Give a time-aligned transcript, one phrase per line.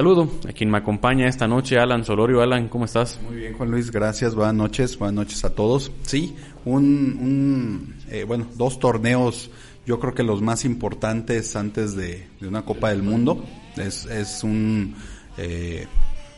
[0.00, 2.40] Saludo a quien me acompaña esta noche, Alan Solorio.
[2.40, 3.20] Alan, ¿cómo estás?
[3.22, 4.34] Muy bien, Juan Luis, gracias.
[4.34, 5.92] Buenas noches, buenas noches a todos.
[6.04, 9.50] Sí, un, eh, bueno, dos torneos,
[9.84, 13.44] yo creo que los más importantes antes de, una Copa del Mundo.
[13.76, 14.94] Es, es un,
[15.36, 15.86] eh,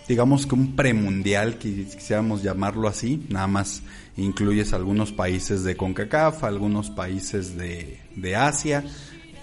[0.09, 3.25] digamos que un premundial, quisiéramos llamarlo así.
[3.29, 3.85] Nada más
[4.17, 8.83] incluyes algunos países de CONCACAF, algunos países de, de Asia,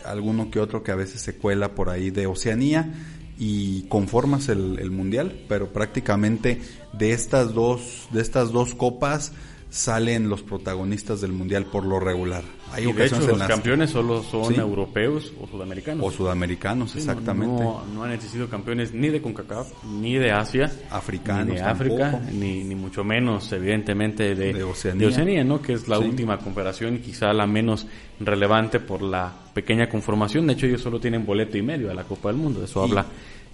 [0.03, 2.91] alguno que otro que a veces se cuela por ahí de Oceanía
[3.39, 9.31] y conformas el, mundial, pero prácticamente de estas dos, de estas dos copas
[9.69, 12.43] salen los protagonistas del mundial por lo regular.
[12.71, 14.59] Hay y de hecho los campeones solo son ¿Sí?
[14.59, 16.05] europeos o sudamericanos.
[16.05, 17.63] O sudamericanos, sí, exactamente.
[17.63, 22.63] No, han existido campeones ni de CONCACAF, ni de Asia, africanos, ni de África, ni,
[22.63, 24.99] ni, mucho menos, evidentemente, de, de, Oceanía.
[24.99, 25.61] de Oceanía, ¿no?
[25.61, 26.05] que es la sí.
[26.05, 27.87] última confederación y quizá la menos
[28.19, 30.47] relevante por la pequeña conformación.
[30.47, 32.63] De hecho, ellos solo tienen boleto y medio a la Copa del Mundo.
[32.63, 33.05] Eso y, habla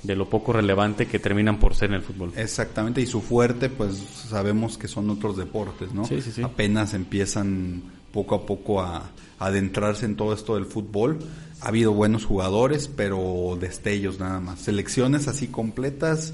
[0.06, 2.32] de lo poco relevante que terminan por ser en el fútbol.
[2.36, 6.06] Exactamente, y su fuerte, pues sabemos que son otros deportes, ¿no?
[6.06, 6.44] Sí, sí, sí.
[6.44, 7.84] Apenas empiezan
[8.16, 11.20] poco a poco a, a, adentrarse en todo esto del fútbol.
[11.60, 14.62] Ha habido buenos jugadores, pero destellos nada más.
[14.62, 16.34] Selecciones así completas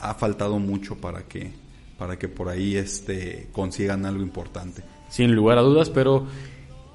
[0.00, 1.52] ha faltado mucho para que
[1.98, 4.82] para que por ahí este consigan algo importante.
[5.10, 6.26] Sin lugar a dudas, pero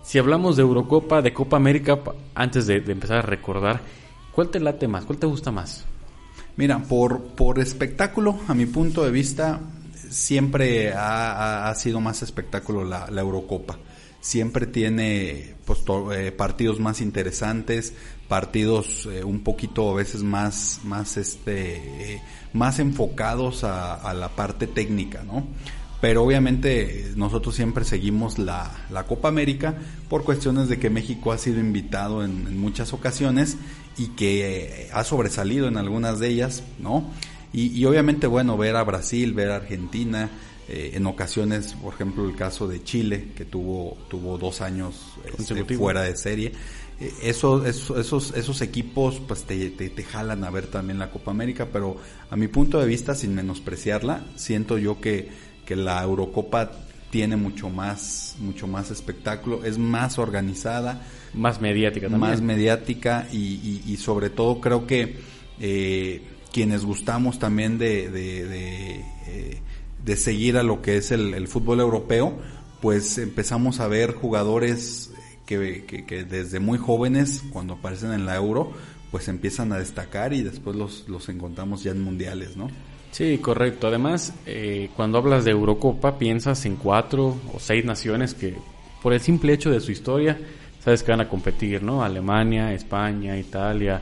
[0.03, 1.99] si hablamos de Eurocopa, de Copa América,
[2.33, 3.81] antes de, de empezar a recordar,
[4.33, 5.05] ¿cuál te late más?
[5.05, 5.85] ¿Cuál te gusta más?
[6.57, 9.59] Mira, por, por espectáculo, a mi punto de vista,
[10.09, 13.77] siempre ha, ha sido más espectáculo la, la Eurocopa.
[14.25, 15.81] Siempre tiene pues,
[16.15, 17.93] eh, partidos más interesantes,
[18.27, 22.21] partidos eh, un poquito a veces más, más, este, eh,
[22.51, 25.45] más enfocados a, la parte técnica, ¿no?
[26.01, 29.75] Pero obviamente nosotros siempre seguimos la, la Copa América
[30.09, 33.57] por cuestiones de que México ha sido invitado en, muchas ocasiones
[33.95, 37.11] y que ha sobresalido en algunas de ellas, ¿no?
[37.53, 40.31] Y, y obviamente, bueno, ver a Brasil, ver a Argentina,
[40.67, 45.63] eh, en ocasiones, por ejemplo, el caso de Chile, que tuvo, tuvo dos años este,
[45.77, 46.53] fuera de serie.
[46.99, 51.11] Eh, eso, eso, esos, esos equipos pues te, te, te, jalan a ver también la
[51.11, 51.97] Copa América, pero
[52.29, 55.29] a mi punto de vista, sin menospreciarla, siento yo que,
[55.65, 56.71] que la Eurocopa
[57.11, 61.05] tiene mucho más, mucho más espectáculo, es más organizada.
[61.33, 62.31] Más mediática también.
[62.31, 65.15] Más mediática y, y, y sobre todo creo que
[65.59, 66.21] eh,
[66.51, 69.61] quienes gustamos también de, de, de, eh,
[70.05, 72.37] de, seguir a lo que es el, el, fútbol europeo,
[72.81, 75.11] pues empezamos a ver jugadores
[75.45, 78.73] que, que, que, desde muy jóvenes, cuando aparecen en la Euro,
[79.11, 82.69] pues empiezan a destacar y después los, los encontramos ya en mundiales, ¿no?
[83.11, 83.87] Sí, correcto.
[83.87, 88.57] Además, eh, cuando hablas de Eurocopa, piensas en cuatro o seis naciones que,
[89.01, 90.37] por el simple hecho de su historia,
[90.83, 92.03] sabes que van a competir, ¿no?
[92.03, 94.01] Alemania, España, Italia.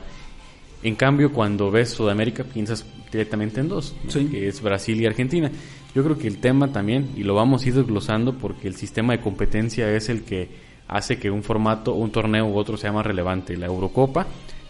[0.82, 4.10] En cambio, cuando ves Sudamérica, piensas directamente en dos, ¿no?
[4.10, 4.26] sí.
[4.26, 5.48] que es Brasil y Argentina.
[5.94, 9.12] Yo creo que el tema también, y lo vamos a ir desglosando porque el sistema
[9.12, 10.48] de competencia es el que
[10.88, 13.56] hace que un formato, un torneo u otro sea más relevante.
[13.56, 14.26] La Eurocopa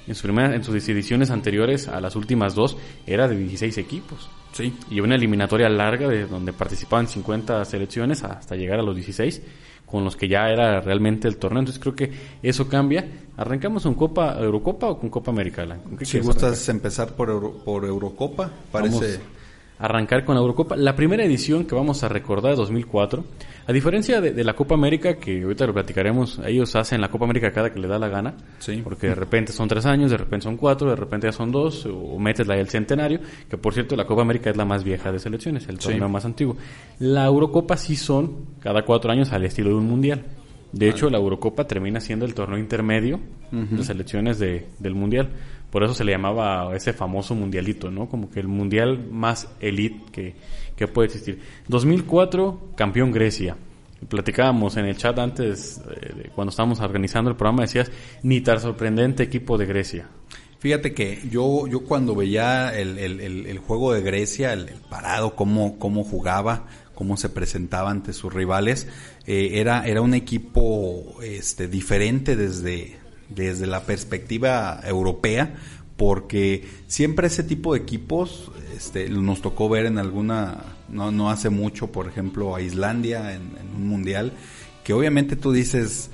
[0.07, 2.77] en, su primera, en sus ediciones anteriores a las últimas dos
[3.07, 4.29] era de 16 equipos.
[4.53, 4.77] Sí.
[4.91, 9.43] Y una eliminatoria larga de donde participaban 50 selecciones hasta llegar a los 16
[9.87, 11.61] con los que ya era realmente el torneo.
[11.61, 12.13] Entonces creo que
[12.43, 13.07] eso cambia.
[13.37, 15.33] ¿Arrancamos con Copa Eurocopa o con Copa
[15.99, 16.75] qué si gustas arrancar?
[16.75, 18.95] empezar por, Euro, por Eurocopa, parece...
[18.95, 19.19] Vamos
[19.85, 20.77] arrancar con la Eurocopa.
[20.77, 23.25] La primera edición que vamos a recordar de 2004,
[23.67, 27.25] a diferencia de, de, la Copa América, que ahorita lo platicaremos, ellos hacen la Copa
[27.25, 28.81] América cada que le da la gana, sí.
[28.83, 31.87] porque de repente son tres años, de repente son cuatro, de repente ya son dos,
[31.87, 35.13] o metes la del centenario, que por cierto la Copa América es la más vieja
[35.13, 36.13] de selecciones, el torneo sí.
[36.13, 36.57] más antiguo.
[36.99, 40.25] La Eurocopa sí son cada cuatro años al estilo de un mundial.
[40.75, 43.21] De hecho, la Eurocopa termina siendo el torneo intermedio
[43.53, 45.29] de selecciones de, del Mundial.
[45.75, 48.09] Por eso se le llamaba ese famoso mundialito, ¿no?
[48.09, 50.37] Como que el mundial más elite que,
[50.77, 51.41] que puede existir.
[51.67, 53.57] 2004, campeón Grecia.
[54.09, 57.91] Platicábamos en el chat antes, eh, cuando estábamos organizando el programa, decías,
[58.23, 60.09] ni tan sorprendente equipo de Grecia.
[60.61, 66.05] Fíjate que yo, yo cuando veía el, el, juego de Grecia, el, parado, cómo, cómo
[66.05, 68.87] jugaba, cómo se presentaba ante sus rivales,
[69.27, 75.55] eh, era, era un equipo este, diferente desde, desde la perspectiva europea,
[75.97, 81.51] porque siempre ese tipo de equipos este, nos tocó ver en alguna, no, no hace
[81.51, 84.33] mucho, por ejemplo, a Islandia en, en un mundial,
[84.83, 86.11] que obviamente tú dices,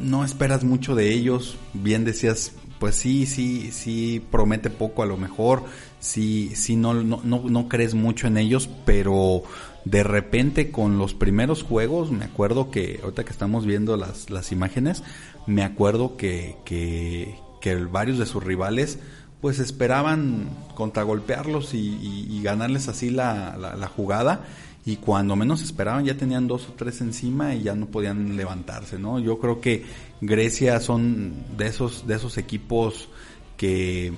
[0.00, 5.16] no esperas mucho de ellos, bien decías, pues sí, sí, sí promete poco a lo
[5.16, 5.64] mejor,
[6.00, 9.42] sí, sí no, no, no, crees mucho en ellos, pero
[9.90, 14.52] de repente con los primeros juegos, me acuerdo que, ahorita que estamos viendo las, las
[14.52, 15.02] imágenes,
[15.46, 18.98] me acuerdo que, que, que varios de sus rivales
[19.40, 24.44] pues esperaban contragolpearlos y, ganarles así la, la, jugada
[24.84, 28.98] y cuando menos esperaban ya tenían dos o tres encima y ya no podían levantarse,
[28.98, 29.18] ¿no?
[29.18, 29.84] Yo creo que
[30.20, 33.08] Grecia son de esos, de esos equipos
[33.56, 34.12] que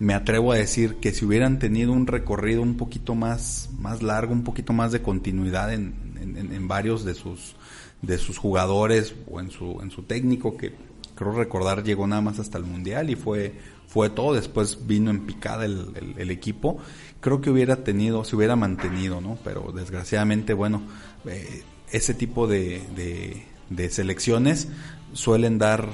[0.00, 4.32] me atrevo a decir que si hubieran tenido un recorrido un poquito más, más largo,
[4.32, 7.54] un poquito más de continuidad en, en, en varios de sus,
[8.00, 10.72] de sus jugadores o en su, en su técnico que
[11.14, 13.52] creo recordar llegó nada más hasta el mundial y fue
[13.88, 14.32] fue todo.
[14.34, 16.78] Después vino en picada el, el, equipo.
[17.20, 20.82] Creo que hubiera tenido se hubiera mantenido no pero desgraciadamente bueno
[21.26, 21.62] eh,
[21.92, 24.68] ese tipo de, de, de, selecciones
[25.12, 25.90] suelen dar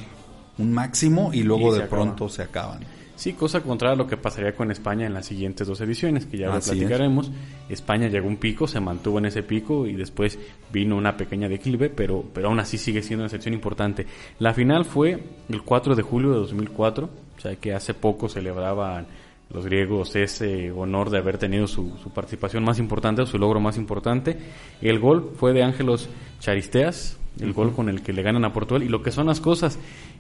[0.59, 2.85] un máximo y luego de pronto se acaban
[3.17, 6.37] Sí, cosa contraria a lo que pasaría con España en las siguientes dos ediciones, que
[6.37, 7.33] ya lo platicaremos.
[7.69, 10.39] España llegó a un pico, se mantuvo en ese pico y después
[10.71, 14.07] vino una pequeña declive, pero, pero aún así sigue siendo una sección importante.
[14.39, 15.19] La final fue
[15.49, 19.07] el 4 de julio de 2004, o sea que hace poco celebraban
[19.49, 23.79] los griegos ese honor de haber tenido su, su participación más importante, su logro más
[23.79, 24.37] importante.
[24.83, 26.11] El gol fue de Ángelos
[26.41, 28.83] Charisteas, el gol con el que le ganan a Portugal.
[28.83, 29.79] Y lo que son las cosas,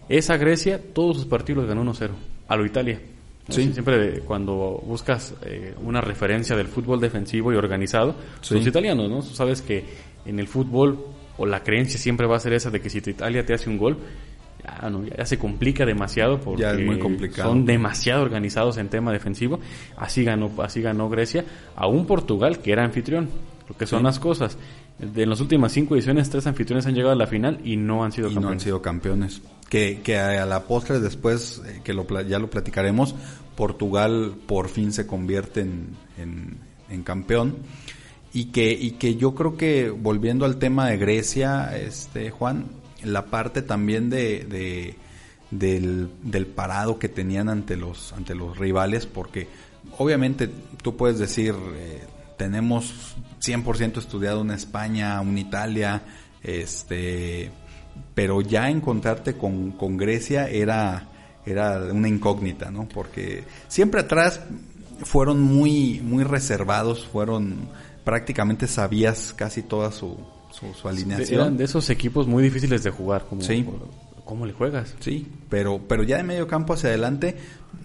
[0.08, 2.10] esa Grecia, todos sus partidos los ganó 1-0.
[2.48, 3.00] A lo Italia.
[3.48, 3.72] Sí.
[3.72, 9.20] Siempre cuando buscas eh, una referencia del fútbol defensivo y organizado, son los italianos, ¿no?
[9.20, 9.84] Tú sabes que
[10.24, 10.98] en el fútbol,
[11.38, 13.78] o la creencia siempre va a ser esa de que si Italia te hace un
[13.78, 13.98] gol,
[14.64, 16.64] ya, no, ya se complica demasiado porque
[17.36, 19.60] son demasiado organizados en tema defensivo.
[19.96, 21.44] Así ganó, así ganó Grecia,
[21.76, 23.28] a un Portugal que era anfitrión.
[23.68, 24.56] Lo que son las cosas.
[24.98, 28.12] De las últimas cinco ediciones, tres anfitriones han llegado a la final y no han
[28.12, 28.46] sido campeones.
[28.46, 29.42] no han sido campeones.
[29.68, 33.14] Que, a la postre después, eh, que lo, ya lo platicaremos,
[33.56, 35.96] Portugal por fin se convierte en,
[36.88, 37.56] en, campeón.
[38.32, 42.66] Y que, y que yo creo que volviendo al tema de Grecia, este Juan,
[43.02, 44.96] la parte también de, de
[45.50, 49.48] del, del, parado que tenían ante los, ante los rivales, porque
[49.98, 50.50] obviamente
[50.82, 52.02] tú puedes decir, eh,
[52.36, 56.02] tenemos 100% estudiado una España, una Italia,
[56.42, 57.50] este,
[58.14, 61.08] pero ya encontrarte con, con Grecia era,
[61.44, 62.88] era una incógnita, ¿no?
[62.88, 64.40] Porque siempre atrás
[65.02, 67.68] fueron muy, muy reservados, fueron,
[68.04, 70.16] prácticamente sabías casi toda su,
[70.52, 71.40] su, alineación.
[71.40, 73.66] Eran de esos equipos muy difíciles de jugar, como, sí.
[74.24, 74.94] ¿Cómo le juegas?
[74.98, 77.36] Sí, pero, pero ya de medio campo hacia adelante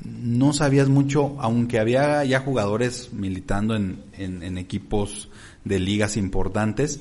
[0.04, 5.30] no sabías mucho, aunque había ya jugadores militando en, en, equipos
[5.66, 7.00] de ligas importantes,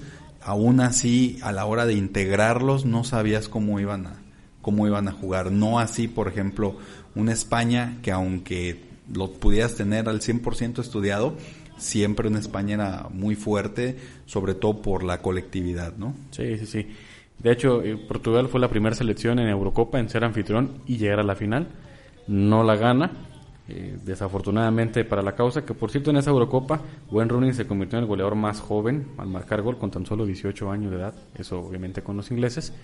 [0.50, 4.14] aún así a la hora de integrarlos no sabías cómo iban a,
[4.62, 5.52] cómo iban a jugar.
[5.52, 6.76] No así, por ejemplo,
[7.14, 8.80] una España que aunque
[9.14, 11.36] lo pudieras tener al 100% estudiado,
[11.76, 16.14] siempre una España era muy fuerte, sobre todo por la colectividad, ¿no?
[16.32, 16.86] Sí, sí, sí.
[17.38, 21.20] De hecho, eh, Portugal fue la primera selección en Eurocopa en ser anfitrión y llegar
[21.20, 21.68] a la final.
[22.26, 23.12] No la gana,
[23.70, 27.98] eh, desafortunadamente para la causa, que por cierto en esa Eurocopa, Wayne Rooney se convirtió
[27.98, 31.14] en el goleador más joven al marcar gol con tan solo 18 años de edad,
[31.38, 32.74] eso obviamente con los ingleses.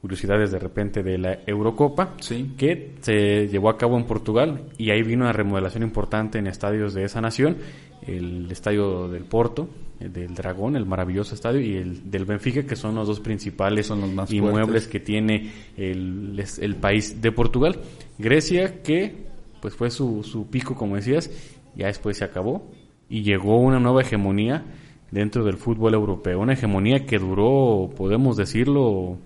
[0.00, 2.54] Curiosidades de repente de la Eurocopa, sí.
[2.56, 6.94] que se llevó a cabo en Portugal y ahí vino una remodelación importante en estadios
[6.94, 7.58] de esa nación,
[8.06, 9.68] el estadio del Porto,
[9.98, 14.00] del Dragón, el maravilloso estadio, y el del Benfica, que son los dos principales son
[14.00, 17.76] los más inmuebles que tiene el, el, país de Portugal.
[18.16, 19.29] Grecia, que
[19.60, 21.30] pues fue su, su pico, como decías,
[21.76, 22.62] ya después se acabó.
[23.08, 24.64] Y llegó una nueva hegemonía
[25.10, 29.18] dentro del fútbol europeo, una hegemonía que duró, podemos decirlo,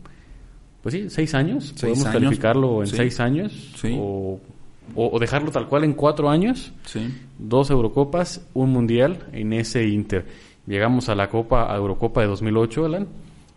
[0.83, 4.41] pues sí, seis años, podemos calificarlo en seis años, o,
[4.95, 6.73] o, dejarlo tal cual en cuatro años,
[7.39, 10.25] dos Eurocopas, un Mundial en ese Inter.
[10.67, 13.07] Llegamos a la Copa, a Eurocopa de 2008, Alan.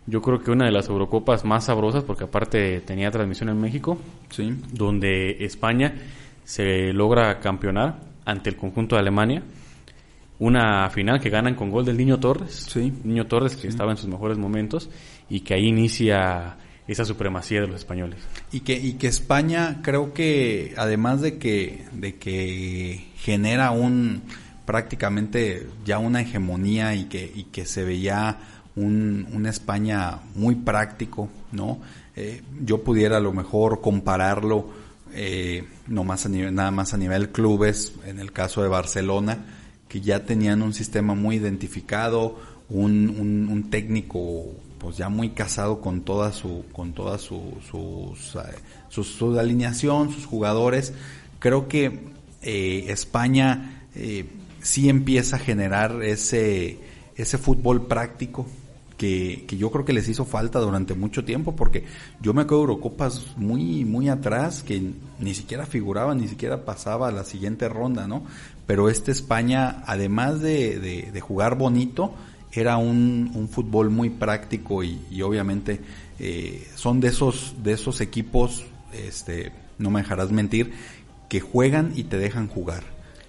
[0.06, 3.96] yo creo que una de las Eurocopas más sabrosas, porque aparte tenía transmisión en México,
[4.28, 4.54] Sí.
[4.72, 5.94] donde España
[6.48, 9.42] se logra campeonar ante el conjunto de Alemania.
[10.38, 12.68] Una final que ganan con gol del Niño Torres.
[12.70, 12.90] Sí.
[13.04, 14.88] Niño Torres que estaba en sus mejores momentos
[15.28, 18.20] y que ahí inicia esa supremacía de los españoles.
[18.50, 24.22] Y que, y que España creo que además de que, de que genera un
[24.64, 28.38] prácticamente ya una hegemonía y que, y que se veía
[28.74, 31.78] un, una España muy práctico, ¿no?
[32.16, 34.77] Eh, yo pudiera a lo mejor compararlo
[35.12, 39.44] eh, no más a nivel, nada más a nivel clubes, en el caso de Barcelona,
[39.88, 42.38] que ya tenían un sistema muy identificado,
[42.68, 44.44] un, un, técnico
[44.78, 47.54] pues ya muy casado con toda su con toda su,
[48.34, 50.92] eh, su alineación sus jugadores.
[51.38, 52.10] Creo que
[52.42, 54.26] eh, España eh,
[54.60, 56.78] sí empieza a generar ese
[57.16, 58.46] ese fútbol práctico
[58.98, 61.84] que, que yo creo que les hizo falta durante mucho tiempo porque
[62.20, 67.08] yo me acuerdo de Eurocopas muy muy atrás que ni siquiera figuraba ni siquiera pasaba
[67.08, 68.24] a la siguiente ronda no
[68.66, 72.12] pero este España además de, de, de jugar bonito
[72.52, 75.80] era un, un fútbol muy práctico y, y obviamente
[76.18, 80.72] eh, son de esos de esos equipos este no me dejarás mentir
[81.28, 82.82] que juegan y te dejan jugar.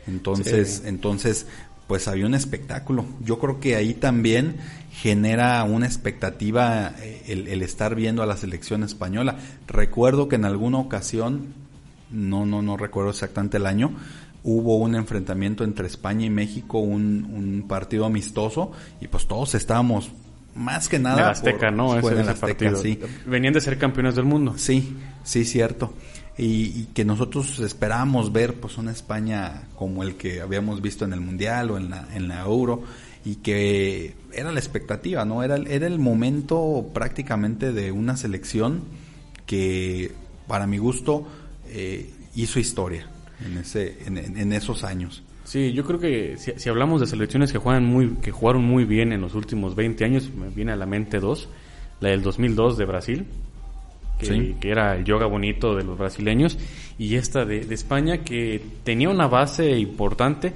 [0.08, 0.88] Entonces Sí.
[0.88, 1.46] entonces
[1.88, 3.06] pues había un espectáculo.
[3.24, 4.58] Yo creo que ahí también
[5.02, 9.38] genera una expectativa eh, el, el estar viendo a la selección española
[9.68, 11.48] recuerdo que en alguna ocasión
[12.12, 13.92] no no no recuerdo exactamente el año
[14.44, 20.12] hubo un enfrentamiento entre España y México, un, un partido amistoso, y pues todos estábamos
[20.56, 21.24] más que nada.
[21.24, 21.90] En Azteca, por- ¿no?
[22.00, 22.82] fue Ese, en ese Azteca, partido.
[22.82, 23.00] sí.
[23.28, 24.54] Venían de ser campeones del mundo.
[24.58, 25.94] Sí, sí, cierto.
[26.38, 31.12] Y, y que nosotros esperábamos ver pues una España como el que habíamos visto en
[31.12, 32.84] el Mundial o en la, en la Euro
[33.26, 35.44] y que era la expectativa, ¿no?
[35.44, 38.84] Era, el- era el momento prácticamente de una selección
[39.46, 40.12] que
[40.48, 41.28] para mi gusto
[41.68, 43.08] eh, hizo historia
[43.46, 45.24] en, ese, en, en- en esos años.
[45.44, 48.86] Sí, yo creo que si, si hablamos de selecciones que juegan muy que jugaron muy
[48.86, 51.50] bien en los últimos 20 años, me viene a la mente dos,
[52.02, 53.26] la del 2002 de Brasil,
[54.20, 54.56] que, Sí.
[54.60, 56.58] que era el yoga bonito de los brasileños,
[57.00, 60.54] y esta de, de España que tenía una base importante,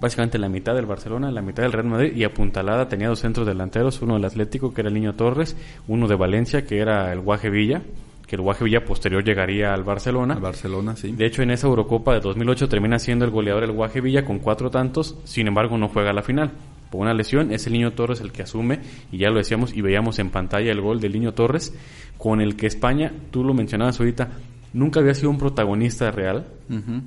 [0.00, 3.46] básicamente la mitad del Barcelona, la mitad del Real Madrid, y apuntalada tenía dos centros
[3.46, 7.20] delanteros, uno del Atlético, que era el Niño Torres, uno de Valencia, que era el
[7.20, 7.82] Guaje Villa,
[8.26, 10.34] que el Guaje Villa posterior llegaría al Barcelona.
[10.34, 11.12] Al Barcelona, sí.
[11.12, 14.38] De hecho, en esa Eurocopa de 2008 termina siendo el goleador el Guaje Villa con
[14.38, 16.52] cuatro tantos, sin embargo no juega la final.
[16.90, 19.80] Por una lesión, es el Niño Torres el que asume, y ya lo decíamos y
[19.80, 21.74] veíamos en pantalla el gol del Niño Torres,
[22.16, 24.28] con el que España, tú lo mencionabas ahorita,
[24.72, 26.46] nunca había sido un protagonista real,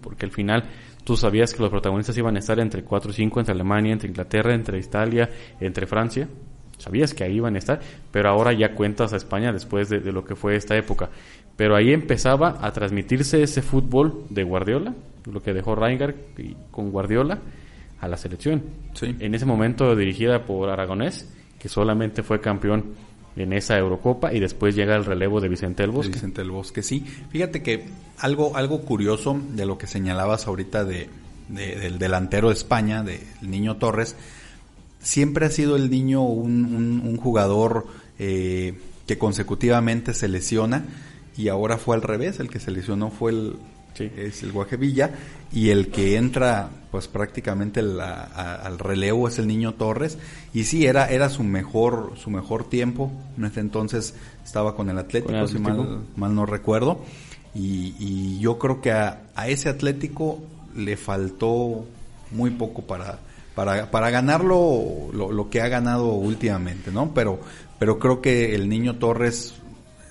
[0.01, 0.63] porque al final
[1.03, 4.09] tú sabías que los protagonistas iban a estar entre 4 y 5, entre Alemania, entre
[4.09, 5.29] Inglaterra, entre Italia,
[5.59, 6.27] entre Francia.
[6.77, 7.79] Sabías que ahí iban a estar,
[8.11, 11.09] pero ahora ya cuentas a España después de, de lo que fue esta época.
[11.55, 14.95] Pero ahí empezaba a transmitirse ese fútbol de Guardiola,
[15.31, 17.37] lo que dejó Reingard y- con Guardiola
[17.99, 18.63] a la selección.
[18.93, 19.15] Sí.
[19.19, 22.95] En ese momento dirigida por Aragonés, que solamente fue campeón
[23.35, 26.13] en esa Eurocopa y después llega el relevo de Vicente del de Bosque.
[26.13, 27.05] Vicente del Bosque, sí.
[27.29, 27.85] Fíjate que
[28.17, 31.07] algo, algo curioso de lo que señalabas ahorita de,
[31.49, 34.15] de- del delantero de España, del niño Torres,
[34.99, 37.87] siempre ha sido el niño un, un- un jugador
[38.19, 40.85] eh, que consecutivamente se lesiona
[41.37, 43.55] y ahora fue al revés, el que se lesionó fue el,
[43.93, 44.09] Sí.
[44.15, 45.11] es el Guajevilla
[45.51, 50.17] y el que entra pues prácticamente la- a- al relevo es el niño Torres
[50.53, 54.13] y sí era era su mejor su mejor tiempo en ese entonces
[54.45, 57.03] estaba con el Atlético, Con el si mal, mal no recuerdo
[57.53, 60.39] y, y yo creo que a, a ese Atlético
[60.75, 61.85] le faltó
[62.31, 63.19] muy poco para
[63.55, 67.13] para, para ganar lo, lo, lo que ha ganado últimamente, ¿no?
[67.13, 67.41] Pero,
[67.77, 69.55] pero creo que el niño Torres,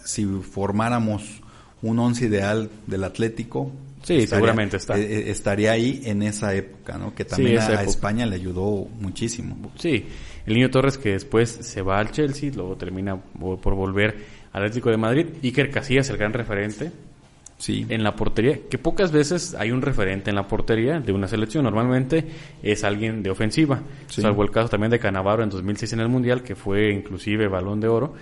[0.04, 1.39] si formáramos
[1.82, 3.72] un once ideal del Atlético,
[4.02, 4.98] Sí, seguramente está.
[4.98, 7.14] eh, eh, estaría ahí en esa época, ¿no?
[7.14, 7.82] Que también a, época.
[7.82, 9.56] España le ayudó muchísimo.
[9.78, 10.06] Sí,
[10.46, 14.16] el niño Torres que después se va al Chelsea, luego termina por volver
[14.52, 15.26] al Atlético de Madrid.
[15.42, 16.90] Iker Casillas, el gran referente
[17.58, 17.84] Sí.
[17.90, 21.62] en la portería, que pocas veces hay un referente en la portería de una selección.
[21.64, 22.24] Normalmente
[22.62, 24.22] es alguien de ofensiva, Sí.
[24.22, 27.78] salvo el caso también de Canavaro en 2006 en el Mundial, que fue inclusive balón
[27.80, 28.14] de oro.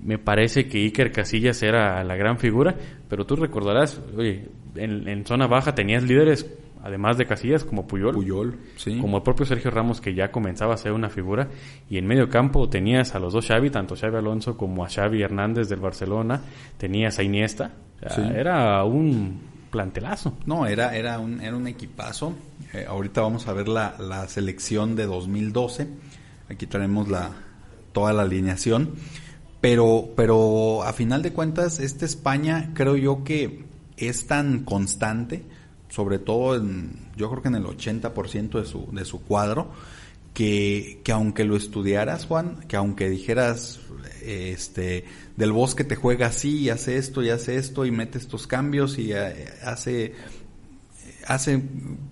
[0.00, 2.74] Me parece que Iker Casillas era la gran figura,
[3.08, 6.46] pero tú recordarás, oye, en, en zona baja tenías líderes,
[6.82, 8.98] además de Casillas, como Puyol, Puyol, sí.
[8.98, 11.48] como el propio Sergio Ramos que ya comenzaba a ser una figura
[11.88, 15.22] y en medio campo tenías a los dos Xavi, tanto Xavi Alonso como a Xavi
[15.22, 16.42] Hernández del Barcelona,
[16.76, 17.70] tenías a Iniesta,
[18.04, 18.22] O sea, Sí.
[18.34, 20.36] era un plantelazo.
[20.46, 22.34] No, era, era, un, era un equipazo.
[22.72, 25.88] Eh, ahorita vamos a ver la, la selección de 2012.
[26.50, 27.30] Aquí tenemos la,
[27.92, 28.90] toda la alineación.
[29.64, 33.64] Pero, pero a final de cuentas, esta España creo yo que
[33.96, 35.42] es tan constante,
[35.88, 39.70] sobre todo en, yo creo que en el 80% de su, de su cuadro,
[40.34, 43.80] que, que aunque lo estudiaras, Juan, que aunque dijeras,
[44.22, 45.06] este,
[45.38, 48.98] del bosque te juega así, y hace esto, y hace esto, y mete estos cambios,
[48.98, 50.12] y eh, hace,
[51.26, 51.62] hace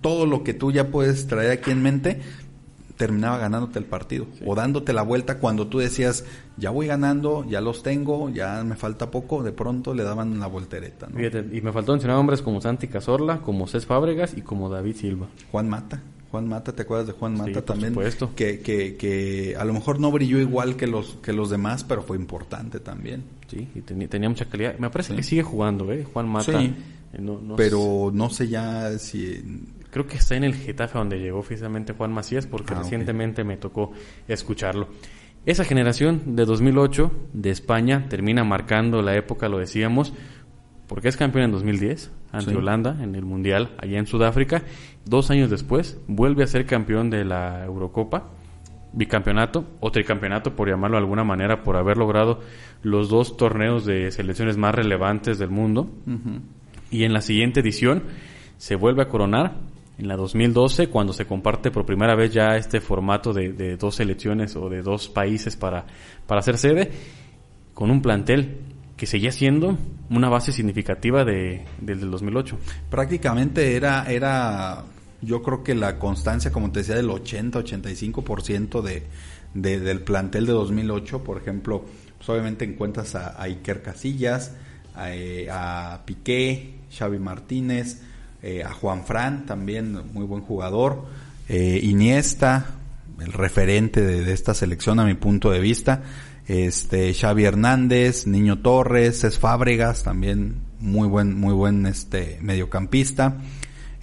[0.01, 2.23] todo lo que tú ya puedes traer aquí en mente,
[3.03, 6.25] terminaba ganándote el partido o dándote la vuelta cuando tú decías
[6.57, 10.47] ya voy ganando, ya los tengo, ya me falta poco, de pronto le daban la
[10.47, 11.09] voltereta.
[11.11, 15.27] y me faltó mencionar hombres como Santi Cazorla, como Cés Fábregas y como David Silva.
[15.51, 16.01] Juan Mata.
[16.31, 17.93] Juan Mata, ¿te acuerdas de Juan Mata sí, también?
[17.93, 18.37] Por supuesto.
[18.37, 22.03] Que, que, que a lo mejor no brilló igual que los, que los demás, pero
[22.03, 23.25] fue importante también.
[23.49, 24.79] Sí, y tenía, mucha calidad.
[24.79, 26.05] Me parece que sigue jugando, ¿eh?
[26.05, 26.57] Juan Mata.
[26.57, 26.73] Sí,
[27.15, 29.43] eh, pero no sé ya si...
[29.93, 33.59] Creo que está en el Getafe donde llegó oficialmente Juan Macías porque ah, recientemente me
[33.59, 33.93] tocó
[34.27, 34.89] escucharlo.
[35.45, 40.15] Esa generación de 2008 de España termina marcando la época, lo decíamos,
[40.87, 44.63] porque es campeón en 2010 ante Holanda en el Mundial allá en Sudáfrica.
[45.05, 48.31] Dos años después vuelve a ser campeón de la Eurocopa,
[48.95, 52.41] bicampeonato o tricampeonato por llamarlo de alguna manera, por haber logrado
[52.83, 55.91] los dos torneos de selecciones más relevantes del mundo.
[56.91, 58.05] Y en la siguiente edición
[58.57, 62.81] se vuelve a coronar en la 2012 cuando se comparte por primera vez ya este
[62.81, 65.85] formato de, de dos selecciones o de dos países para,
[66.27, 66.91] para hacer sede
[67.75, 68.59] con un plantel
[69.03, 69.77] que seguía siendo
[70.11, 72.57] una base significativa de, del 2008.
[72.89, 74.85] Prácticamente era, era,
[75.21, 79.03] yo creo que la constancia, como te decía, del 80-85% de,
[79.55, 81.25] de, del plantel de 2008.
[81.25, 81.85] Por ejemplo,
[82.17, 84.55] pues obviamente encuentras a, Iker Casillas,
[84.97, 88.03] eh, a, Piqué, Xavi Martínez,
[88.43, 91.05] eh, a Juan Fran, también muy buen jugador,
[91.49, 92.67] eh, Iniesta,
[93.21, 96.03] el referente de, de esta selección a mi punto de vista
[96.47, 103.39] este Xavi Hernández, Niño Torres, Es Fábregas, también muy buen, muy buen este mediocampista.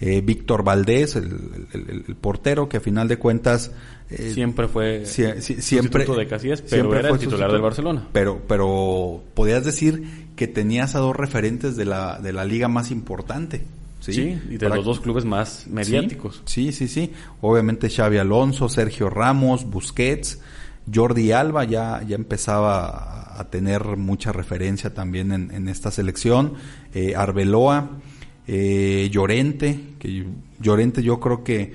[0.01, 3.73] Eh, Víctor Valdés, el, portero, que a final de cuentas
[4.09, 8.07] eh, siempre fue siempre de Casillas, pero era el titular del Barcelona.
[8.13, 12.91] Pero, pero podías decir que tenías a dos referentes de la, de la liga más
[12.91, 13.61] importante.
[14.13, 16.41] Sí, y de los dos clubes más mediáticos.
[16.45, 17.11] Sí, sí, sí.
[17.41, 20.39] Obviamente Xavi Alonso, Sergio Ramos, Busquets.
[20.91, 26.53] Jordi Alba ya, ya empezaba a tener mucha referencia también en, esta selección.
[26.93, 27.89] Eh, Arbeloa,
[28.47, 30.25] eh, Llorente, que
[30.59, 31.73] Llorente yo creo que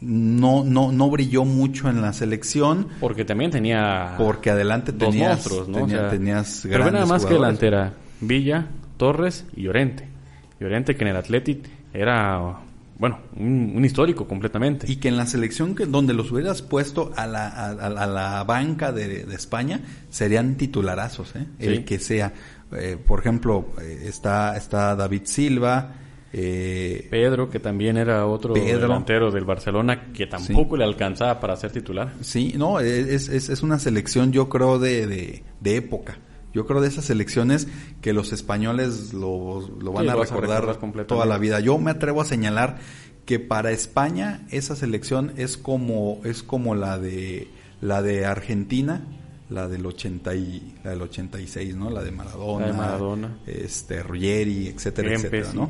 [0.00, 2.88] no, no, no brilló mucho en la selección.
[3.00, 4.14] Porque también tenía.
[4.18, 5.86] Porque adelante tenías, monstruos, ¿no?
[6.10, 7.94] tenías pero nada más que delantera.
[8.20, 10.13] Villa, Torres y Llorente.
[10.60, 12.58] Llorente que en el Athletic era
[12.98, 14.90] bueno, un, histórico completamente.
[14.90, 18.92] Y que en la selección que, donde los hubieras puesto a la, a, la banca
[18.92, 21.46] de, España serían titularazos, ¿eh?
[21.58, 22.32] el que sea.
[22.72, 25.92] Eh, por ejemplo, eh, está, está David Silva.
[26.36, 31.70] Eh, Pedro, que también era otro delantero del Barcelona, que tampoco le alcanzaba para ser
[31.70, 32.12] titular.
[32.22, 36.18] Sí, no, es, es, es una selección yo creo de, de, de época.
[36.54, 37.66] Yo creo de esas elecciones
[38.00, 41.60] que los españoles lo, lo van a recordar toda la vida.
[41.60, 42.78] Yo me atrevo a señalar
[43.26, 47.48] que para España esa selección es como es como la de
[47.80, 49.02] la de Argentina,
[49.50, 51.90] la del 80 y la del 86, ¿no?
[51.90, 53.38] La de Maradona, la de Maradona.
[53.46, 55.68] este Ruggeri, etcétera, etcétera, ¿no?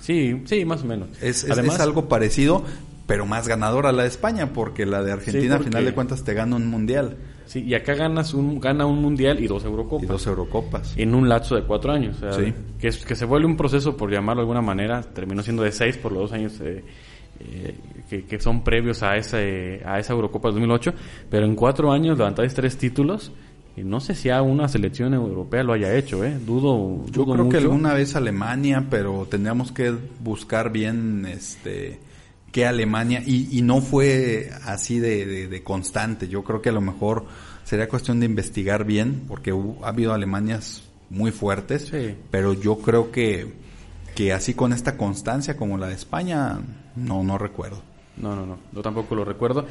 [0.00, 1.08] sí, sí, más o menos.
[1.20, 2.64] Es, Además, es algo parecido,
[3.06, 6.34] pero más ganadora la de España porque la de Argentina al final de cuentas te
[6.34, 7.16] gana un mundial.
[7.52, 10.04] Sí, y acá ganas un, gana un mundial y dos Eurocopas.
[10.04, 10.94] Y dos Eurocopas.
[10.96, 12.16] En un lapso de cuatro años.
[12.80, 15.98] que, que se vuelve un proceso, por llamarlo de alguna manera, terminó siendo de seis
[15.98, 16.82] por los dos años eh,
[17.40, 20.94] eh, que, son previos a, ese, a esa Eurocopa de 2008.
[21.28, 23.30] Pero en cuatro años levantáis tres títulos.
[23.76, 26.34] Y no sé si a una selección europea lo haya hecho, ¿eh?
[26.46, 32.00] Dudo, Yo creo que alguna vez Alemania, pero tendríamos que buscar bien este
[32.52, 36.28] que Alemania, y, no fue así de, constante.
[36.28, 37.24] Yo creo que a lo mejor
[37.64, 41.90] sería cuestión de investigar bien, porque ha habido Alemanias muy fuertes,
[42.30, 43.54] pero yo creo que,
[44.14, 46.60] que así con esta constancia como la de España,
[46.94, 47.82] no, no recuerdo.
[48.18, 49.66] No, no, no, yo tampoco lo recuerdo.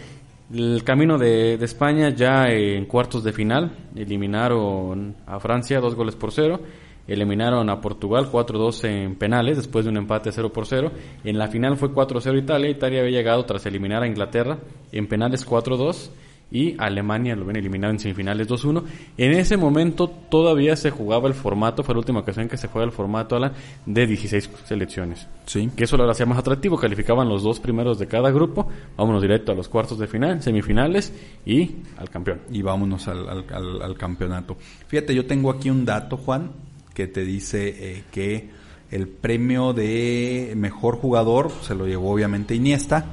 [0.52, 6.16] El camino de, de España ya en cuartos de final, eliminaron a Francia dos goles
[6.16, 6.60] por cero
[7.08, 10.92] eliminaron a Portugal 4-2 en penales después de un empate 0 por 0.
[11.24, 12.70] En la final fue 4-0 Italia.
[12.70, 14.60] Italia había llegado tras eliminar a Inglaterra
[14.92, 16.10] en penales 4-2
[16.54, 18.84] y Alemania lo ven eliminado en semifinales 2-1.
[19.18, 22.86] En ese momento todavía se jugaba el formato, fue la última ocasión que se juega
[22.86, 23.54] el formato Alan,
[23.86, 25.30] de 16 selecciones.
[25.46, 25.70] Sí.
[25.78, 29.54] Que eso lo hacía más atractivo, calificaban los dos primeros de cada grupo, vámonos directo
[29.54, 31.14] a los cuartos de final, semifinales
[31.46, 32.42] y al campeón.
[32.52, 34.58] Y vámonos al, al- al- al campeonato.
[34.88, 36.52] Fíjate, yo tengo aquí un dato, Juan,
[36.94, 38.50] que te dice eh, que
[38.92, 43.06] el premio de mejor jugador se lo llevó obviamente Iniesta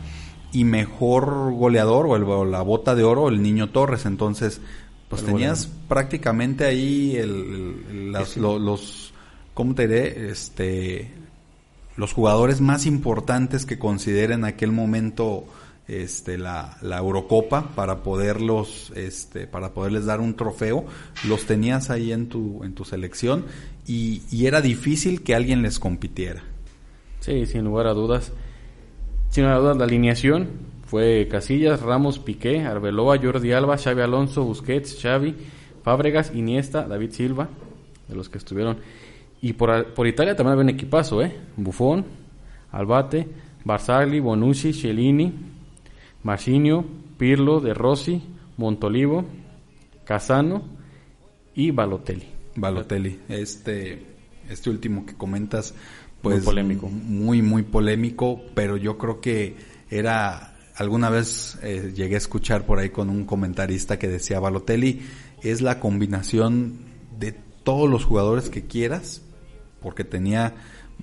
[0.53, 4.07] y mejor goleador o, el- o la bota de oro el niño Torres.
[4.07, 4.61] Entonces,
[5.09, 9.13] pues El tenías prácticamente ahí el, las- lo- los,
[9.55, 10.31] ¿cómo te diré?
[10.31, 11.11] Este,
[11.97, 15.45] los jugadores más importantes que consideren en aquel momento
[15.89, 20.85] este la, la Eurocopa para poderlos este para poderles dar un trofeo
[21.27, 23.47] los tenías ahí en tu en tu selección
[23.87, 26.43] y, y era difícil que alguien les compitiera
[27.21, 28.33] Sí, sin lugar a dudas.
[29.31, 30.49] Sin lugar a dudas, la alineación
[30.87, 35.35] fue Casillas, Ramos, Piqué, Arbeloa, Jordi Alba, Xavi Alonso, Busquets, Xavi,
[35.83, 37.49] Fábregas, Iniesta, David Silva,
[38.09, 38.79] de los que estuvieron.
[39.43, 41.37] Y por, por Italia también había un equipazo, ¿eh?
[41.57, 42.05] Buffon,
[42.73, 43.29] Albate,
[43.65, 45.33] Barzagli, Bonucci, Cellini,
[46.23, 46.85] Marcinio,
[47.17, 48.23] Pirlo, De Rossi,
[48.57, 49.25] Montolivo,
[50.05, 50.63] Casano
[51.55, 52.27] y Balotelli.
[52.57, 54.07] Balotelli este
[54.49, 55.75] este último que comentas
[56.23, 56.89] pues Muy polémico.
[56.89, 59.55] muy muy polémico pero yo creo que
[59.91, 65.03] era alguna vez eh, llegué a escuchar por ahí con un comentarista que decía Balotelli
[65.43, 66.79] es la combinación
[67.19, 69.23] de todos los jugadores que quieras
[69.81, 70.55] porque tenía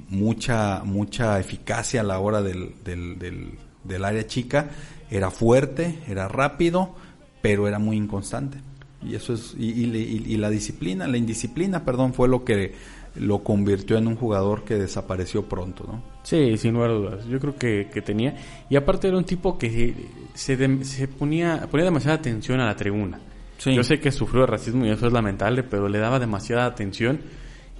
[0.09, 3.51] mucha mucha eficacia a la hora del, del, del,
[3.85, 4.71] del área chica
[5.09, 6.95] era fuerte era rápido
[7.41, 8.57] pero era muy inconstante
[9.03, 12.73] y eso es y, y- y- y la disciplina la indisciplina perdón fue lo que
[13.15, 17.25] lo convirtió en un jugador que desapareció pronto no Sí, sin lugar a dudas.
[17.27, 18.35] Yo creo que, que tenía.
[18.67, 19.93] Y aparte era un tipo que
[20.33, 23.19] se, de- se ponía, ponía demasiada atención a la tribuna.
[23.59, 23.75] Sí.
[23.75, 27.19] Yo sé que sufrió de racismo y eso es lamentable, pero le daba demasiada atención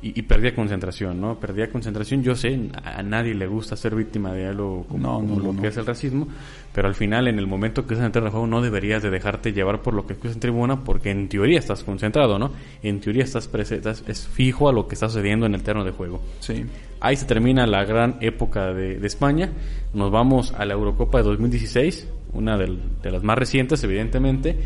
[0.09, 1.39] y, y perdía concentración, ¿no?
[1.39, 2.21] Perdía concentración.
[2.23, 5.61] Yo sé, a nadie le gusta ser víctima de algo como, No, como no, lo
[5.61, 6.27] que es el racismo,
[6.73, 9.01] pero al final, en el momento que estás en el terreno de juego, no deberías
[9.01, 12.51] de dejarte llevar por lo que escuchas en tribuna, porque en teoría estás concentrado, ¿no?
[12.83, 15.91] En teoría estás, estás es fijo a lo que está sucediendo en el terreno de
[15.91, 16.21] juego.
[16.39, 16.65] sí
[17.01, 19.51] Ahí se termina la gran época de, de España.
[19.93, 24.57] Nos vamos a la Eurocopa de 2016, una del- de las más recientes, evidentemente,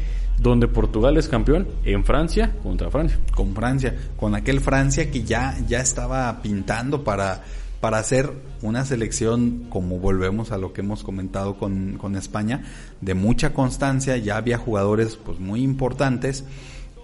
[0.41, 3.19] donde Portugal es campeón en Francia contra Francia.
[3.35, 7.43] con Francia, con aquel Francia que ya, ya estaba pintando para,
[7.81, 12.63] para hacer una selección, como volvemos a lo que hemos comentado con, con España,
[13.01, 16.45] de mucha constancia, ya había jugadores pues muy importantes,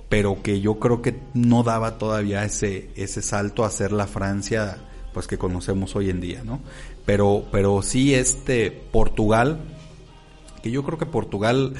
[0.09, 4.77] pero que yo creo que no daba todavía ese, ese salto a ser la Francia
[5.13, 6.59] pues que conocemos hoy en día, ¿no?
[7.05, 9.59] Pero, pero sí este Portugal,
[10.61, 11.73] que yo creo que Portugal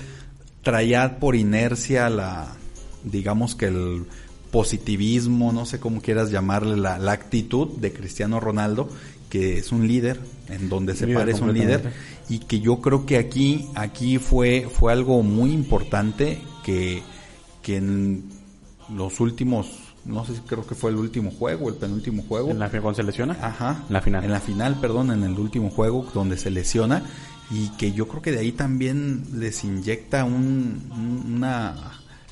[0.65, 2.55] traía por inercia la,
[3.03, 4.07] digamos que el
[4.49, 8.89] positivismo, no sé cómo quieras llamarle, la, la actitud de Cristiano Ronaldo,
[9.29, 11.93] que es un líder, en donde se parece un líder,
[12.29, 17.03] y que yo creo que aquí, aquí fue, fue algo muy importante que,
[17.61, 18.23] que en
[18.89, 19.67] los últimos,
[20.03, 22.95] no sé si creo que fue el último juego, el penúltimo juego, En la cuando
[22.95, 23.37] se lesiona.
[23.39, 23.83] Ajá.
[23.87, 24.23] En la final.
[24.23, 27.03] En la final, perdón, en el último juego donde se lesiona
[27.51, 31.75] y que yo creo que de ahí también les inyecta un, un- una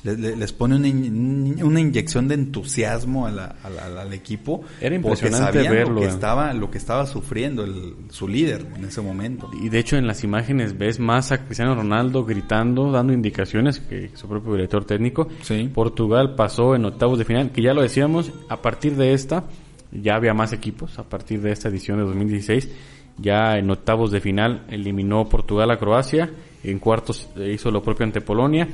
[0.02, 4.12] le- le- les pone una, in- una inyección de entusiasmo a la- a la- al
[4.12, 6.10] equipo Era porque impresionante sabían verlo, lo que eh.
[6.10, 10.06] estaba lo que estaba sufriendo el, su líder en ese momento Y de hecho en
[10.06, 15.28] las imágenes ves más a Cristiano Ronaldo gritando, dando indicaciones que su propio director técnico.
[15.42, 15.70] Sí.
[15.72, 19.44] Portugal pasó en octavos de final, que ya lo decíamos, a partir de esta
[19.90, 22.68] ya había más equipos, a partir de esta edición de 2016,
[23.18, 26.30] ya en octavos de final eliminó Portugal a Croacia,
[26.62, 28.68] en cuartos hizo lo propio ante Polonia,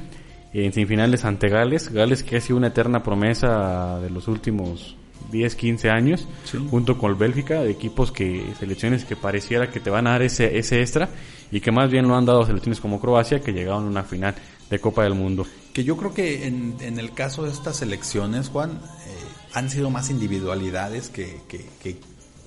[0.53, 4.97] en semifinales ante Gales, Gales que ha sido una eterna promesa de los últimos
[5.31, 6.59] 10, 15 años, Sí.
[6.71, 10.59] junto con Bélgica, de equipos que, selecciones que pareciera que te van a dar ese,
[10.59, 11.09] ese extra
[11.53, 14.35] y que más bien lo han dado selecciones como Croacia que llegaron a una final
[14.71, 15.47] de Copa del Mundo.
[15.73, 19.15] que yo creo que en, en el caso de estas selecciones, Juan, eh,
[19.55, 21.97] han sido más individualidades que, que- que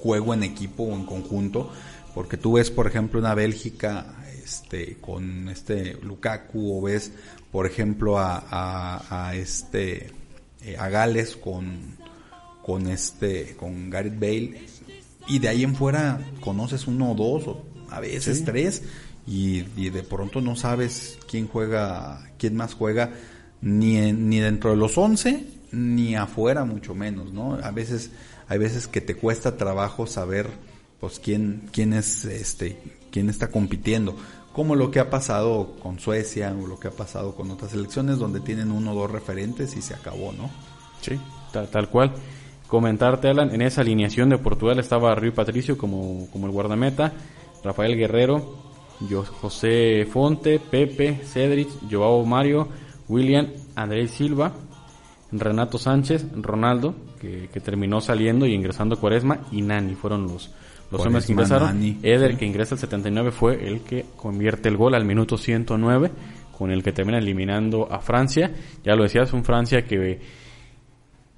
[0.03, 1.71] juego en equipo o en conjunto,
[2.13, 4.05] porque tú ves, por ejemplo, una Bélgica
[4.43, 7.11] este, con este Lukaku, o ves,
[7.51, 10.11] por ejemplo, a, a- a este
[10.61, 11.95] eh, a Gales con,
[12.61, 14.61] con este con Gareth Bale,
[15.27, 18.83] y de ahí en fuera conoces uno o dos, o a veces tres,
[19.25, 23.11] y, y de pronto no sabes quién juega, quién más juega,
[23.61, 27.53] ni, en- ni dentro de los 11, ni afuera mucho menos, ¿no?
[27.63, 28.11] A veces,
[28.53, 30.47] hay veces que te cuesta trabajo saber,
[30.99, 32.77] pues, quién, quién es, este,
[33.09, 34.15] quién está compitiendo.
[34.53, 38.19] como lo que ha pasado con Suecia o lo que ha pasado con otras selecciones
[38.19, 40.51] donde tienen uno o dos referentes y se acabó, ¿no?
[41.01, 41.19] Sí,
[41.51, 42.13] tal, cual.
[42.67, 47.11] Comentarte, Alan, en esa alineación de Portugal estaba Rui Patricio como, como el guardameta,
[47.63, 48.55] Rafael Guerrero,
[49.41, 52.67] José Fonte, Pepe, Cedric, Joao Mario,
[53.09, 54.53] William, Andrés Silva,
[55.31, 56.93] Renato Sánchez, Ronaldo,
[57.51, 60.51] que, terminó saliendo y ingresando Cuaresma, y Nani fueron los,
[60.91, 61.97] los hombres que ingresaron.
[62.03, 66.11] Eder, que ingresa al 79, fue el que convierte el gol al minuto 109,
[66.57, 68.51] con el que termina eliminando a Francia.
[68.83, 70.19] Ya lo decías, un Francia que,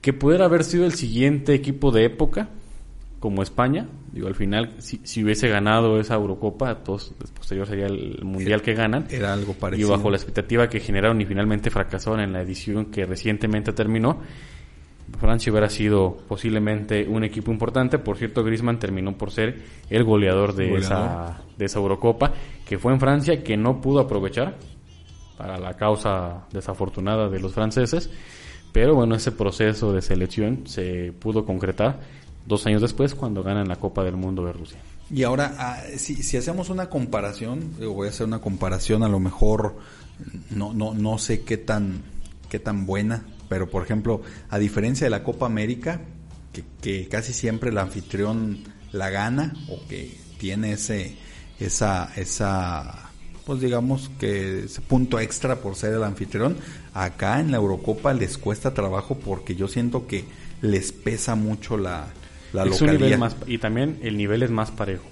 [0.01, 2.49] que pudiera haber sido el siguiente equipo de época,
[3.19, 3.87] como España.
[4.11, 8.73] Digo, al final, si, si hubiese ganado esa Eurocopa, todos, posterior sería el Mundial que
[8.73, 9.07] ganan.
[9.09, 9.87] Era algo parecido.
[9.87, 14.21] Y bajo la expectativa que generaron y finalmente fracasaron en la edición que recientemente terminó,
[15.19, 17.99] Francia hubiera sido posiblemente un equipo importante.
[17.99, 22.33] Por cierto, Griezmann terminó por ser el goleador de, Esa, de esa Eurocopa,
[22.67, 24.55] que fue en Francia, que no pudo aprovechar
[25.37, 28.09] para la causa desafortunada de los franceses.
[28.71, 31.99] Pero bueno, ese proceso de selección se pudo concretar
[32.45, 34.79] dos años después cuando ganan la Copa del Mundo de Rusia.
[35.09, 39.19] Y ahora, ah, si, si hacemos una comparación, voy a hacer una comparación a lo
[39.19, 39.75] mejor,
[40.49, 42.01] no, no, no sé qué tan,
[42.49, 46.01] qué tan buena, pero por ejemplo, a diferencia de la Copa América,
[46.53, 51.15] que, que casi siempre el anfitrión la gana o que tiene ese,
[51.59, 53.09] esa, esa,
[53.45, 56.57] pues digamos que ese punto extra por ser el anfitrión,
[56.93, 60.25] acá en la Eurocopa les cuesta trabajo porque yo siento que
[60.61, 62.07] les pesa mucho la,
[63.47, 65.05] y también el nivel es más parejo.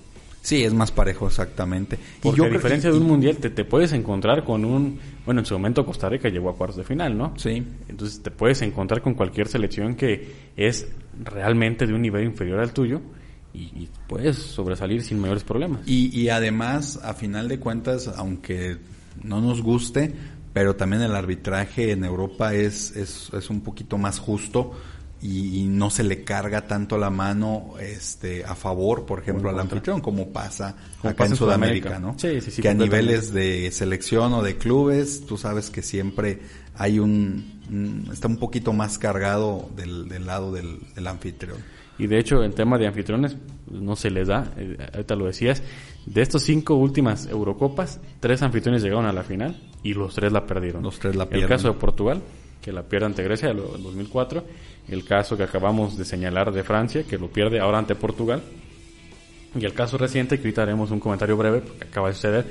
[0.44, 1.98] Sí, es más parejo, exactamente.
[2.22, 5.00] Porque y a diferencia de un mundial, te, te, puedes encontrar con un.
[5.26, 7.34] Bueno, en su momento Costa Rica llegó a cuartos de final, ¿no?
[7.38, 7.64] Sí.
[7.88, 10.90] Entonces te puedes encontrar con cualquier selección que es
[11.24, 13.00] realmente de un nivel inferior al tuyo
[13.54, 15.88] y, puedes sobresalir sin mayores problemas.
[15.88, 18.78] Y, y además, a final de cuentas, aunque
[19.24, 20.14] no nos guste,
[20.52, 24.74] pero también el arbitraje en Europa es, es, es un poquito más justo
[25.24, 30.02] y, no se le carga tanto la mano este a favor, por ejemplo, al anfitrión,
[30.02, 32.16] como pasa acá en Sudamérica, ¿no?
[32.20, 36.42] Sí, sí, sí, que a niveles de selección o de clubes, tú sabes que siempre
[36.76, 41.58] hay un, está un poquito más cargado del, del lado del, anfitrión.
[41.98, 43.38] Y de hecho, en tema de anfitriones,
[43.72, 45.64] no se les da, eh, ahorita lo decías,
[46.06, 50.46] de estos cinco últimas Eurocopas, tres anfitriones llegaron a la final y los tres la
[50.46, 50.84] perdieron.
[50.84, 51.52] Los tres la perdieron.
[51.52, 52.22] El caso de Portugal,
[52.64, 54.44] que la pierde ante Grecia en 2004,
[54.90, 58.42] el caso que acabamos de señalar de Francia, que lo pierde ahora ante Portugal,
[59.60, 62.46] y el caso reciente, que ahorita haremos un comentario breve, porque acaba de suceder,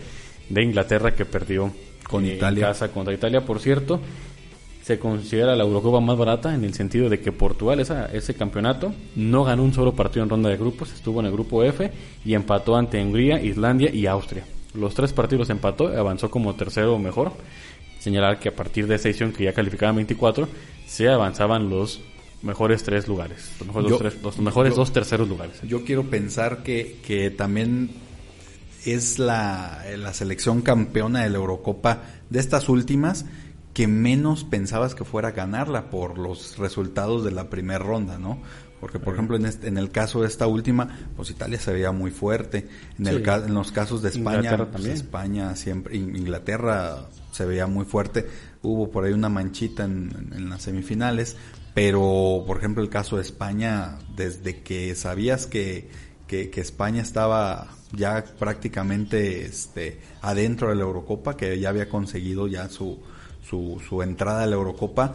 [0.48, 1.72] de Inglaterra que perdió
[2.08, 2.68] con eh, Italia.
[2.68, 4.00] casa contra Italia, por cierto,
[4.82, 8.92] se considera la Eurocopa más barata en el sentido de que Portugal esa, ese campeonato
[9.16, 11.90] no ganó un solo partido en ronda de grupos, estuvo en el grupo F
[12.24, 14.44] y empató ante Hungría, Islandia y Austria.
[14.74, 17.32] Los tres partidos empató, avanzó como tercero mejor
[18.02, 20.48] señalar que a partir de esa edición que ya calificaba 24,
[20.86, 22.00] se avanzaban los
[22.42, 25.60] mejores tres lugares, los mejores, dos, tres, los mejores dos terceros lugares.
[25.62, 27.90] Yo quiero pensar que, que también
[28.84, 33.24] es la, la selección campeona de la Eurocopa de estas últimas
[33.72, 38.38] que menos pensabas que fuera a ganarla por los resultados de la primera ronda, ¿no?
[38.82, 41.92] Porque, por ejemplo, en, este, en el caso de esta última, pues Italia se veía
[41.92, 42.66] muy fuerte.
[42.98, 48.26] En, el, en los casos de España, pues, España siempre, Inglaterra se veía muy fuerte.
[48.60, 51.36] Hubo por ahí una manchita en, las semifinales,
[51.74, 55.88] pero, por ejemplo, el caso de España, desde que sabías que,
[56.26, 62.68] que, España estaba ya prácticamente este, adentro de la Eurocopa, que ya había conseguido ya
[62.68, 62.98] su,
[63.48, 65.14] su, su entrada a la Eurocopa,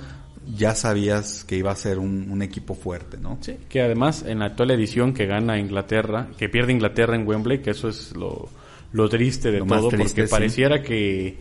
[0.55, 3.37] ya sabías que iba a ser un, equipo fuerte, ¿no?
[3.41, 7.61] Sí, que además en la actual edición que gana Inglaterra, que pierde Inglaterra en Wembley,
[7.61, 8.49] que eso es lo,
[8.93, 11.37] lo triste de todo, porque pareciera que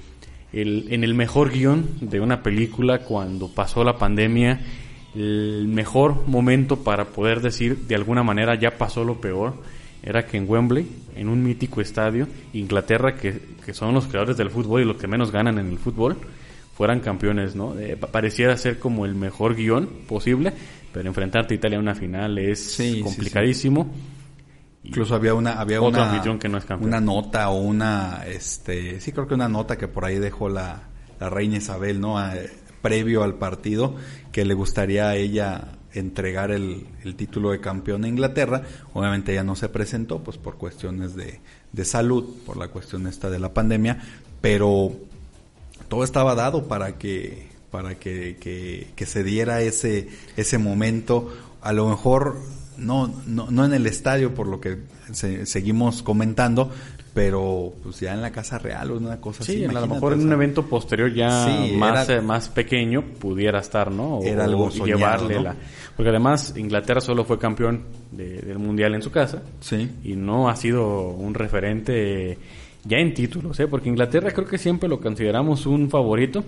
[0.52, 4.60] el, en el mejor guion de una película, cuando pasó la pandemia,
[5.14, 9.54] el mejor momento para poder decir de alguna manera ya pasó lo peor,
[10.02, 14.50] era que en Wembley, en un mítico estadio, Inglaterra, que, que son los creadores del
[14.50, 16.16] fútbol y los que menos ganan en el fútbol,
[16.76, 17.78] fueran campeones, ¿no?
[17.78, 20.52] Eh, pareciera ser como el mejor guion posible,
[20.92, 23.90] pero enfrentarte a Italia en una final es complicadísimo.
[24.84, 29.26] Incluso había una había una, que no es una nota o una este sí creo
[29.26, 30.82] que una nota que por ahí dejó la,
[31.18, 32.22] la reina Isabel, ¿no?
[32.82, 33.96] previo al partido
[34.30, 38.62] que le gustaría a ella entregar el, el, título de campeón a Inglaterra.
[38.92, 41.40] Obviamente ella no se presentó, pues por cuestiones de,
[41.72, 43.98] de salud, por la cuestión esta de la pandemia,
[44.40, 44.92] pero
[45.88, 48.36] todo estaba dado para que para que,
[48.94, 52.36] que, se diera ese ese momento a lo mejor
[52.78, 54.78] no no, no en el estadio por lo que
[55.44, 56.70] seguimos comentando
[57.14, 59.76] pero pues ya en la casa real o una cosa Sí, así.
[59.76, 63.58] a lo mejor en un evento posterior ya Sí, más, era- eh, más pequeño pudiera
[63.60, 64.18] estar, ¿no?
[64.18, 65.42] O, Era algo soñado, llevarle ¿no?
[65.44, 65.56] la...
[65.96, 69.90] Porque además Inglaterra solo fue campeón de- del Mundial en su casa Sí.
[70.04, 72.36] y no ha sido un referente
[72.86, 73.66] ya en títulos, ¿eh?
[73.68, 76.44] Porque Inglaterra creo que siempre lo consideramos un favorito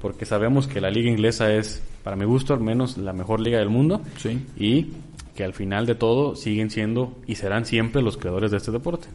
[0.00, 3.58] porque sabemos que la liga inglesa es, para mi gusto al menos, la mejor liga
[3.58, 4.40] del mundo Sí.
[4.56, 4.88] y
[5.36, 9.06] que al final de todo siguen siendo y serán siempre los creadores de este deporte.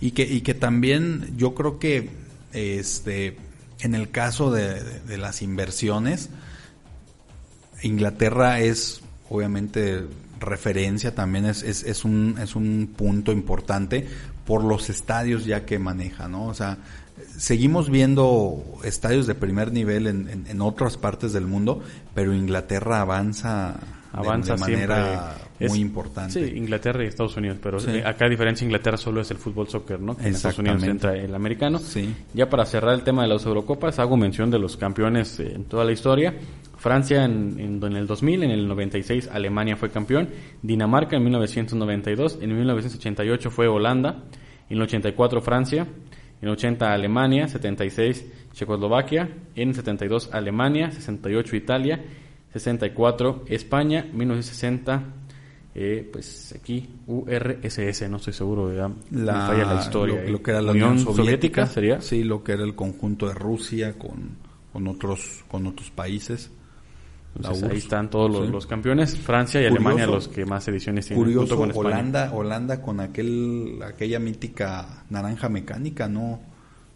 [0.00, 2.10] Y que, y que también yo creo que
[2.52, 3.36] este
[3.80, 6.30] en el caso de, de- de las inversiones,
[7.82, 10.04] Inglaterra es obviamente
[10.40, 14.06] referencia, también es, es, es un, es un punto importante
[14.46, 16.46] por los estadios ya que maneja, ¿no?
[16.46, 16.78] O sea,
[17.36, 21.82] seguimos viendo estadios de primer nivel en, en, en otras partes del mundo,
[22.14, 23.76] pero Inglaterra avanza,
[24.14, 25.68] Avanza de, manera siempre.
[25.68, 26.32] muy Es- importante.
[26.48, 27.90] Sí, Inglaterra y Estados Unidos, pero Sí.
[27.90, 30.16] eh, acá a diferencia Inglaterra solo es el fútbol soccer, ¿no?
[30.20, 31.78] En Estados Unidos entra el americano.
[31.78, 32.14] Sí.
[32.32, 35.64] Ya para cerrar el tema de las Eurocopas, hago mención de los campeones eh, en
[35.64, 36.34] toda la historia.
[36.76, 40.28] Francia en, en, en el 2000, en el 96 Alemania fue campeón,
[40.62, 44.24] Dinamarca en 1992, en 1988 fue Holanda,
[44.68, 45.82] en el 84 Francia,
[46.42, 52.02] en el 80 Alemania, 76 Checoslovaquia, en el 72 Alemania, 68 Italia,
[52.54, 55.02] 64 España, 1960
[55.76, 58.66] eh, pues aquí URSS, no estoy seguro,
[59.10, 60.22] me la, falla la historia.
[60.22, 62.00] Lo, lo que era la Unión, Soviética, sería.
[62.00, 64.36] Sí, lo que era el conjunto de Rusia con,
[64.72, 66.52] con otros con otros países.
[67.34, 68.52] Entonces, ahí están todos los, Sí.
[68.52, 69.16] los campeones.
[69.18, 71.24] Francia y Curioso- Alemania los que más ediciones tienen.
[71.24, 71.86] Curioso, junto con.
[71.86, 76.38] Holanda, Holanda con aquel aquella mítica naranja mecánica no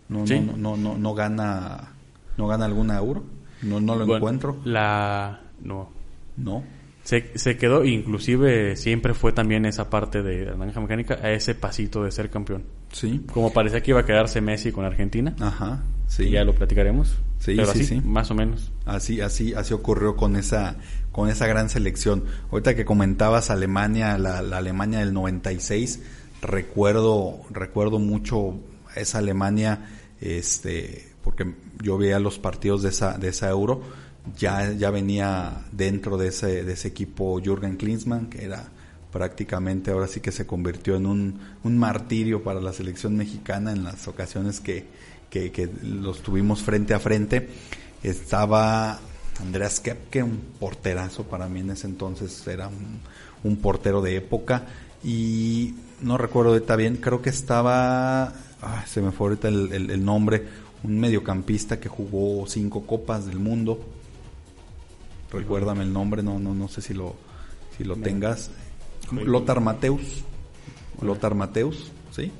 [0.08, 0.38] no, Sí.
[0.38, 1.94] no, no, no, no gana
[2.36, 3.24] no gana alguna euro.
[3.62, 4.56] No no lo Bueno, encuentro.
[4.64, 5.40] La...
[5.62, 5.90] No.
[6.36, 6.64] No.
[7.04, 11.54] Se, se quedó, inclusive siempre fue también esa parte de la naranja mecánica, a ese
[11.54, 12.64] pasito de ser campeón.
[12.92, 13.24] Sí.
[13.32, 15.34] Como parecía que iba a quedarse Messi con Argentina.
[15.40, 15.82] Ajá.
[16.06, 16.30] Sí.
[16.30, 17.16] Ya lo platicaremos.
[17.38, 18.00] Sí, pero sí, así, sí.
[18.04, 18.72] más o menos.
[18.84, 20.76] Así, así, así ocurrió con esa,
[21.12, 22.24] con esa gran selección.
[22.50, 26.02] Ahorita que comentabas Alemania, la, la Alemania del 96,
[26.42, 28.54] recuerdo, recuerdo mucho
[28.96, 29.88] esa Alemania,
[30.20, 33.82] este, porque yo veía los partidos de esa, de esa Euro,
[34.36, 38.68] ya, ya venía dentro de ese, de ese equipo Jürgen Klinsmann, que era
[39.12, 43.84] prácticamente ahora sí que se convirtió en un, un martirio para la selección mexicana en
[43.84, 44.86] las ocasiones que,
[45.30, 47.48] que, los tuvimos frente a frente.
[48.02, 48.98] Estaba
[49.40, 52.68] Andreas Kepke, un porterazo para mí en ese entonces, era
[53.44, 54.66] un, portero de época.
[55.02, 58.28] Y no recuerdo ahorita bien, creo que estaba,
[58.60, 60.44] ay, se me fue ahorita el- el nombre,
[60.82, 63.84] un mediocampista que jugó cinco copas del mundo.
[65.32, 67.14] Recuérdame el nombre, no, no, no sé si lo,
[67.76, 68.50] si lo tengas.
[69.12, 70.24] Lothar Mateus.
[71.02, 72.32] Lothar Mateus, ¿sí?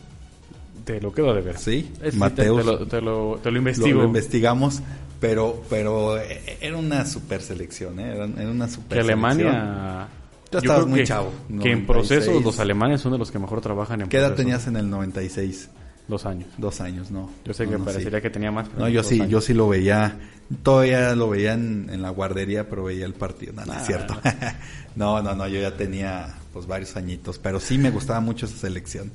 [0.85, 1.59] Te lo quedo de ver.
[1.59, 2.59] Sí, te- Mateus.
[2.59, 4.01] Te, lo, te, lo, te lo Lo, investigo.
[4.01, 4.81] lo investigamos,
[5.21, 8.15] pero, pero eh, era una super selección, ¿eh?
[8.15, 9.25] Era, era una super que selección.
[9.31, 10.09] Alemania...
[10.51, 11.87] Yo estabas muy que, chavo, Que en 96.
[11.87, 14.47] procesos los alemanes son de los que mejor trabajan en ¿Qué edad procesos.
[14.47, 15.69] tenías en el 96?
[16.09, 16.49] Dos años.
[16.57, 17.31] Dos años, ¿no?
[17.45, 18.23] Yo sé No, que no, parecería sí.
[18.23, 18.69] que tenía más.
[18.69, 19.29] pero No, yo sí, años.
[19.31, 20.19] yo sí lo veía,
[20.63, 24.15] todavía lo veía en, en la guardería, pero veía el partido, no, no es cierto.
[24.97, 28.57] no, no, no, yo ya tenía pues varios añitos, pero sí me gustaba mucho esa
[28.57, 29.13] selección.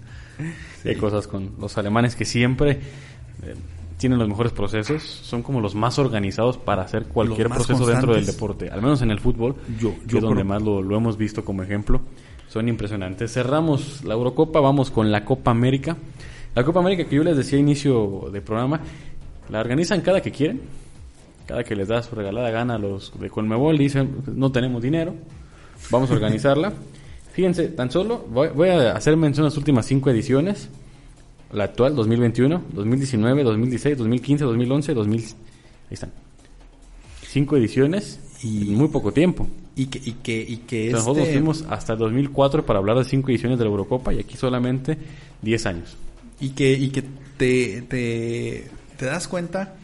[0.83, 0.89] Sí.
[0.89, 2.71] Hay cosas con los alemanes que siempre
[3.43, 3.55] eh,
[3.97, 8.25] tienen los mejores procesos, son como los más organizados para hacer cualquier proceso dentro del
[8.27, 11.17] deporte, al menos en el fútbol, Yo- que yo es donde más lo, lo hemos
[11.17, 12.01] visto como ejemplo.
[12.49, 13.33] Son impresionantes.
[13.33, 15.97] Cerramos la Eurocopa, vamos con la Copa América.
[16.55, 18.79] La Copa América que yo les decía a inicio de programa,
[19.49, 20.61] la organizan cada que quieren,
[21.47, 25.15] cada que les da su regalada gana a los de Conmebol, dicen, no tenemos dinero,
[25.89, 26.71] vamos a organizarla.
[27.33, 30.69] Fíjense, tan solo voy, voy a hacer mención a las últimas cinco ediciones.
[31.51, 35.21] La actual, 2021, 2019, 2016, 2015, 2011, 2000...
[35.21, 35.27] Ahí
[35.91, 36.11] están.
[37.27, 39.47] Cinco ediciones Y- en muy poco tiempo.
[39.75, 43.05] Y que, y que, y que Nosotros este- fuimos hasta el 2004 para hablar de
[43.05, 44.97] cinco ediciones de la Eurocopa y aquí solamente
[45.41, 45.97] 10 años.
[46.43, 47.03] Y que, y que
[47.37, 49.75] te, te, te das cuenta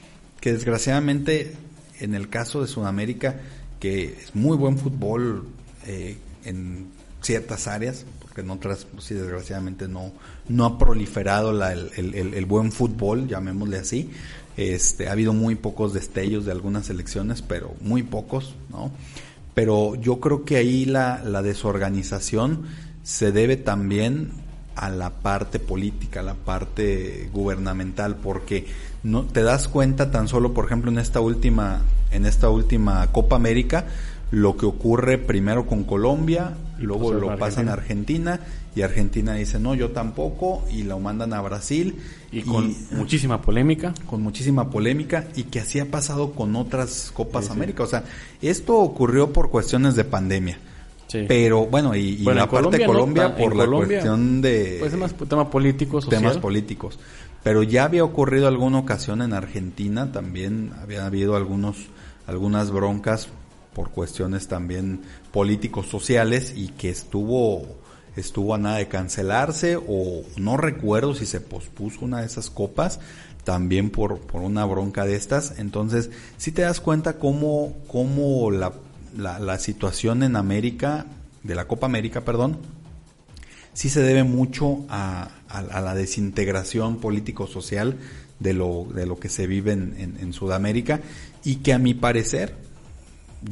[0.41, 1.53] que desgraciadamente
[1.99, 3.35] en el caso de Sudamérica,
[3.79, 5.47] que es muy buen fútbol
[5.85, 6.87] eh, en
[7.21, 10.11] ciertas áreas, porque en otras, pues sí, desgraciadamente no,
[10.47, 14.09] no ha proliferado la- el, el- el- buen fútbol, llamémosle así.
[14.57, 18.91] Este, ha habido muy pocos destellos de algunas selecciones, pero muy pocos, ¿no?
[19.53, 22.63] Pero yo creo que ahí la, la desorganización
[23.03, 24.31] se debe también
[24.79, 28.65] a la parte política, a la parte gubernamental, porque
[29.03, 33.35] no te das cuenta tan solo, por ejemplo, en esta última, en esta última Copa
[33.35, 33.85] América,
[34.31, 38.33] lo que ocurre primero con Colombia, Y luego lo a pasan a Argentina.
[38.35, 38.39] Argentina
[38.75, 41.95] y Argentina dice no, yo tampoco y lo mandan a Brasil
[42.31, 43.93] Y con muchísima polémica.
[44.05, 47.57] con muchísima polémica y que así ha pasado con otras Copas Sí, sí.
[47.57, 47.83] América.
[47.83, 48.03] O sea,
[48.41, 50.59] esto ocurrió por cuestiones de pandemia.
[51.09, 51.25] Sí.
[51.27, 54.77] Pero bueno, y, y Bueno, la parte de Colombia no por la Colombia, cuestión de
[54.79, 56.21] Pues es más tema político, social.
[56.21, 56.99] temas políticos.
[57.41, 61.87] Pero ya había ocurrido alguna ocasión en Argentina, también había habido algunos,
[62.27, 63.29] algunas broncas
[63.73, 65.01] por cuestiones también
[65.31, 67.63] políticos sociales y que estuvo,
[68.15, 72.99] estuvo a nada de cancelarse o no recuerdo si se pospuso una de esas copas
[73.45, 75.57] también por, por una bronca de estas.
[75.57, 78.73] Entonces, si te das cuenta cómo, cómo la,
[79.17, 81.05] la, situación en América,
[81.43, 82.57] de la Copa América, perdón,
[83.73, 87.97] sí se debe mucho a, la desintegración político-social
[88.39, 91.01] de lo, de lo que se vive en, Sudamérica
[91.43, 92.55] y que a mi parecer,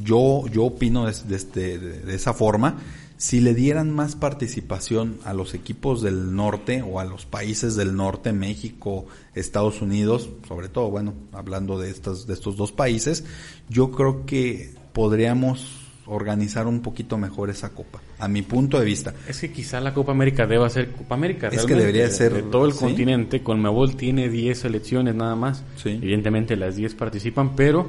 [0.03, 2.78] yo, yo opino de, de este- de- de esa forma,
[3.18, 7.95] si le dieran más participación a los equipos del norte o a los países del
[7.95, 13.24] norte, México, Estados Unidos, sobre todo, bueno, hablando de estos, de estos dos países,
[13.70, 15.78] yo creo que podríamos
[16.08, 19.14] organizar un poquito mejor esa copa, a mi punto de vista.
[19.28, 21.50] Es que quizá la Copa América deba ser Copa América.
[21.50, 22.80] Es que debería de- ser, De todo el ¿sí?
[22.80, 23.43] continente.
[23.43, 25.64] Conmebol tiene 10 selecciones nada más.
[25.76, 25.89] Sí.
[26.02, 27.88] Evidentemente las 10 participan, pero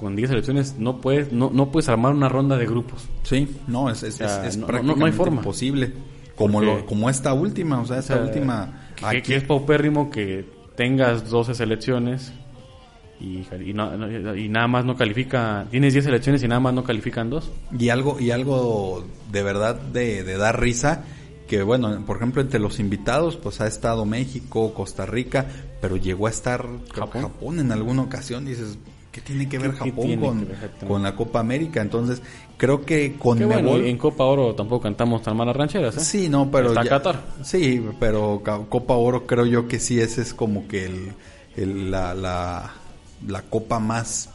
[0.00, 3.06] con 10 selecciones no puedes, no, no puedes armar una ronda de grupos.
[3.24, 5.36] Sí, no, es, es, O sea, es- es no- no hay prácticamente forma.
[5.38, 5.92] imposible.
[6.36, 8.90] Como, Porque- lo, como esta última, o sea, esta O sea, última...
[8.96, 12.32] que, aquí- que es paupérrimo que tengas 12 selecciones
[13.20, 15.66] y, y, no- y nada más no califica.
[15.70, 17.50] Tienes 10 selecciones y nada más no califican dos.
[17.78, 21.04] Y algo, y algo de verdad de, de dar risa,
[21.48, 25.46] que bueno, por ejemplo, entre los invitados, pues ha estado México, Costa Rica,
[25.80, 27.22] pero llegó a estar Japón.
[27.22, 27.60] Japón.
[27.60, 28.76] en alguna ocasión, dices,
[29.12, 30.86] ¿qué tiene que ver ¿Qué- qué Japón con, que ver exactamente?
[30.86, 31.80] con la Copa América?
[31.80, 32.20] Entonces,
[32.56, 35.96] creo que con bueno, en Copa Oro tampoco cantamos tan malas rancheras.
[35.96, 36.00] ¿eh?
[36.00, 37.22] Sí, no, pero Está ya- Qatar.
[37.44, 41.12] Sí, pero Copa Oro creo yo que sí ese es como que el,
[41.56, 42.72] el- la, la,
[43.26, 44.30] la copa más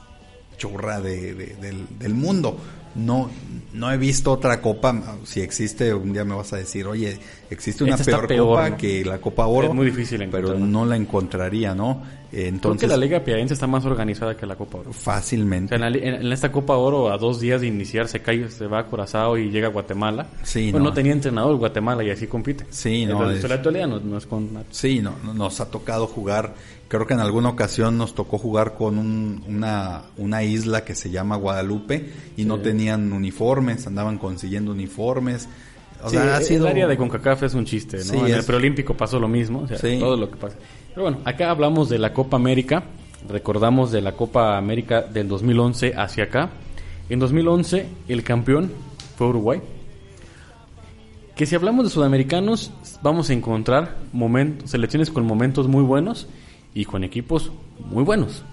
[0.57, 2.57] churra de, de- del, del mundo.
[2.93, 3.29] No,
[3.73, 5.17] no he visto otra copa.
[5.23, 7.17] Si existe, un día me vas a decir, oye,
[7.49, 8.77] existe una Esta peor, peor, copa ¿no?
[8.77, 9.69] que la Copa Oro.
[9.69, 12.01] Es muy difícil pero no la encontraría, ¿no?
[12.33, 14.91] Eh, Creo Entonces, que la Liga Piadense está más organizada que la Copa Oro.
[14.91, 15.75] O fácilmente.
[15.77, 18.49] sea, en, la en- en esta Copa Oro, a dos días de iniciar, se cae,
[18.49, 20.27] se va a Curazao y llega a Guatemala.
[20.43, 20.89] Sí, Bueno, no.
[20.91, 22.65] no tenía entrenador Guatemala y así compite.
[22.69, 24.49] Sí, no, Entonces, es- la actualidad no, no es con...
[24.71, 26.53] Sí, no, no- nos ha tocado jugar,
[26.87, 31.09] creo que en alguna ocasión nos tocó jugar con un- una, una isla que se
[31.09, 35.49] llama Guadalupe y no tenían uniformes, andaban consiguiendo uniformes.
[36.03, 36.67] O Sí, sea, ha el sido...
[36.67, 38.03] área de CONCACAF es un chiste, ¿no?
[38.03, 39.97] Sí, en el preolímpico pasó lo mismo, o sea, Sí.
[39.99, 40.55] todo lo que pasa.
[40.93, 42.83] Pero bueno, acá hablamos de la Copa América,
[43.29, 46.49] recordamos de la Copa América del 2011 hacia acá.
[47.09, 48.71] En 2011 el campeón
[49.15, 49.61] fue Uruguay.
[51.33, 53.95] Que si hablamos de sudamericanos, vamos a encontrar
[54.65, 56.27] selecciones con momentos muy buenos
[56.73, 58.43] y con equipos muy buenos.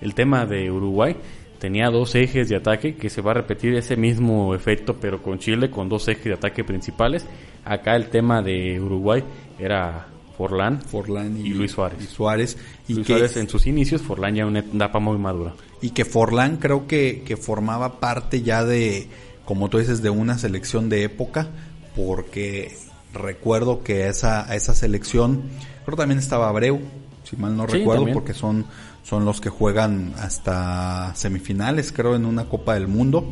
[0.00, 1.16] El tema de Uruguay
[1.58, 5.40] tenía dos ejes de ataque que se va a repetir ese mismo efecto pero con
[5.40, 7.26] Chile con dos ejes de ataque principales.
[7.64, 9.24] Acá el tema de Uruguay
[9.58, 10.06] era
[10.38, 11.98] Forlán, Forlán y, y Luis Suárez.
[12.02, 12.56] y Suárez.
[12.86, 15.54] Y Luis que, Suárez en sus inicios, Forlán ya una etapa muy madura.
[15.82, 19.08] y que Forlán creo que, que formaba parte ya de,
[19.44, 21.48] como tú dices, de una selección de época,
[21.96, 22.76] porque
[23.12, 25.42] recuerdo que esa, a esa selección,
[25.84, 26.80] creo que también estaba Abreu,
[27.24, 28.14] si mal no Sí, recuerdo, también.
[28.14, 28.64] porque son,
[29.02, 33.30] son los que juegan hasta semifinales, creo, en una Copa del Mundo.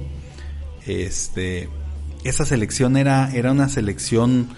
[0.87, 1.69] Este,
[2.25, 4.49] esa selección era, era una selección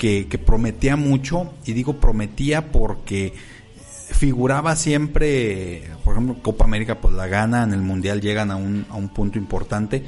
[0.00, 3.34] que, prometía mucho, y digo prometía porque
[4.10, 8.86] figuraba siempre, por ejemplo, Copa América pues la gana, en el Mundial llegan a un,
[8.88, 10.02] a un punto importante,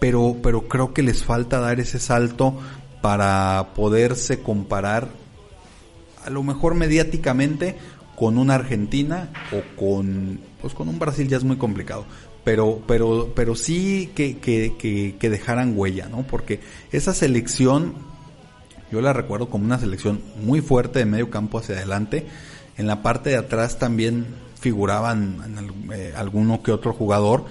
[0.00, 2.58] pero, pero creo que les falta dar ese salto
[3.00, 5.10] para poderse comparar
[6.24, 7.76] a lo mejor mediáticamente
[8.16, 12.04] con una Argentina o con pues con un Brasil ya es muy complicado
[12.42, 16.58] pero pero pero sí que, que dejaran huella no porque
[16.90, 17.94] esa selección
[18.90, 22.26] yo la recuerdo como una selección muy fuerte de medio campo hacia adelante
[22.76, 24.26] en la parte de atrás también
[24.58, 27.44] figuraban en eh, alguno que otro jugador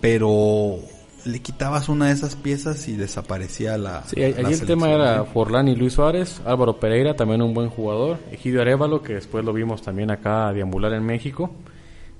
[0.00, 0.78] pero
[1.24, 5.24] le quitabas una de esas piezas y desaparecía la Sí, la allí el tema era.
[5.24, 9.52] Forlán y Luis Suárez, Álvaro Pereira, también un buen jugador, Egidio Arevalo, que después lo
[9.52, 11.52] vimos también acá a deambular en México,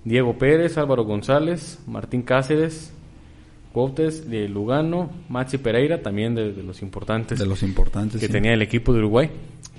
[0.05, 2.93] Diego Pérez, Álvaro González, Martín Cáceres,
[3.73, 8.33] Cuautes de Lugano, Maxi Pereira, también de, de los importantes de los importantes que sí.
[8.33, 9.31] tenía el equipo de Uruguay.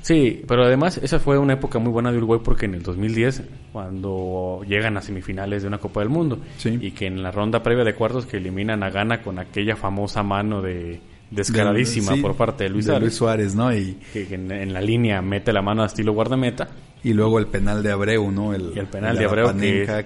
[0.02, 3.44] Sí, pero además esa fue una época muy buena de Uruguay porque en el 2010,
[3.72, 6.78] cuando llegan a semifinales de una Copa del Mundo, Sí.
[6.82, 10.24] y que en la ronda previa de cuartos que eliminan a Ghana con aquella famosa
[10.24, 11.00] mano de
[11.32, 13.74] descaradísima Sí, por parte de Luis de Suárez, Luis Suárez, ¿no?
[13.76, 16.70] Y, que en, en la línea mete la mano a estilo guardameta,
[17.04, 18.54] y luego el penal de Abreu, ¿no?
[18.54, 19.58] El, y el penal el de Abreu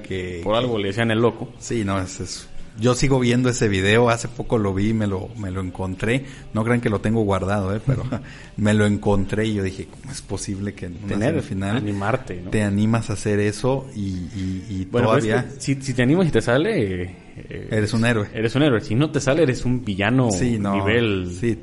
[0.01, 1.49] que, por algo le decían el loco.
[1.59, 2.49] Sí, no, es, es-
[2.79, 6.25] Yo sigo viendo ese video, hace poco lo vi, me lo, me lo encontré.
[6.53, 7.81] No crean que lo tengo guardado, ¿eh?
[7.85, 8.03] Pero
[8.57, 12.49] me lo encontré y yo dije, ¿cómo es posible que en Tener, final animarte, ¿no?
[12.51, 15.93] te animas a hacer eso y, y, y Bueno, pues todavía es que si, si
[15.93, 18.27] te animas y te sale, eh, eres un héroe?
[18.33, 18.81] eres un héroe.
[18.81, 20.75] Si no te sale, eres un villano Sí, no.
[20.75, 21.31] nivel...
[21.39, 21.57] Sí,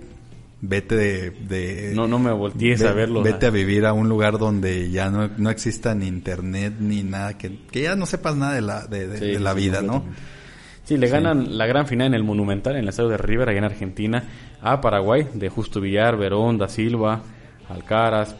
[0.63, 1.31] vete de...
[1.31, 3.23] de- No, no me voltees ve- a verlo.
[3.23, 7.39] Vete a vivir a un lugar donde ya no, no exista ni internet ni nada,
[7.39, 10.05] que, que ya no sepas nada de la, de, de- Sí, de la vida, ¿no?
[10.85, 13.59] Sí, le ganan la gran final en el Monumental, en el estadio de River, allá
[13.59, 14.23] en Argentina,
[14.61, 17.23] a Paraguay, de Justo Villar, Verón, Da Silva,
[17.69, 18.37] Alcaraz,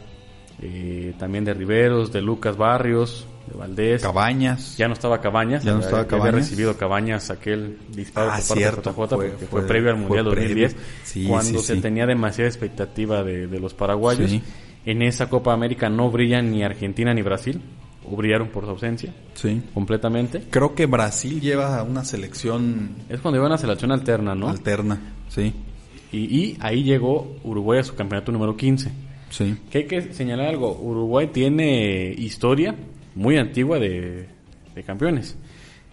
[0.61, 4.01] eh, también de Riveros, de Lucas Barrios, de Valdés.
[4.01, 4.77] Cabañas.
[4.77, 6.35] Ya no estaba Cabañas, Ya no había- estaba había Cabañas.
[6.35, 9.89] recibido Cabañas aquel disparo Ah, por parte cierto, de JJ, fue- porque fue- fue, previo
[9.91, 10.67] al Mundial previo.
[10.67, 11.81] 2010, Sí, cuando sí, se sí.
[11.81, 14.31] tenía demasiada expectativa de, de los paraguayos.
[14.85, 17.59] En esa Copa América no brillan ni Argentina ni Brasil,
[18.11, 19.61] o brillaron por su ausencia Sí.
[19.73, 20.43] completamente.
[20.49, 24.49] Creo que Brasil lleva una selección Es cuando iban a selección alterna, ¿no?
[24.49, 24.99] alterna.
[25.29, 25.53] Sí,
[26.11, 28.91] Y, y ahí llegó Uruguay a su campeonato número 15.
[29.29, 29.57] sí.
[29.69, 32.75] Que hay que señalar algo, Uruguay tiene historia
[33.15, 34.27] muy antigua de,
[34.75, 35.35] de campeones.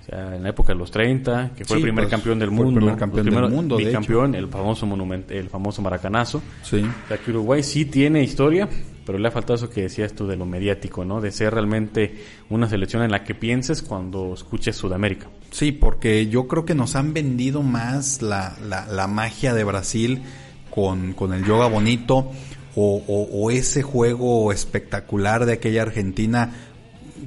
[0.01, 2.39] O sea, en la época de los 30, que fue Sí, el primer pues, campeón
[2.41, 2.81] del fue el mundo.
[2.81, 6.43] primer campeón del mundo, de bicampeón, el famoso monument, el famoso maracanazo.
[6.63, 6.79] Sí.
[6.83, 8.69] O sea, que Uruguay sí tiene historia,
[9.05, 11.21] pero le ha faltado eso que decías tú de lo mediático, ¿no?
[11.21, 15.29] De ser realmente una selección en la que pienses cuando escuches Sudamérica.
[15.51, 20.23] Sí, porque yo creo que nos han vendido más la, la, magia de Brasil
[20.71, 22.31] con, con el yoga bonito
[22.75, 26.53] o, ese juego espectacular de aquella Argentina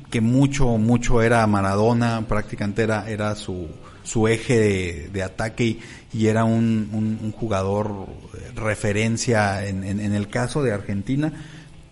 [0.10, 3.68] que mucho, mucho era Maradona, prácticamente era, era su,
[4.04, 5.80] su eje de, ataque
[6.12, 8.08] y, era un, jugador
[8.56, 11.32] referencia en, en- en el caso de Argentina.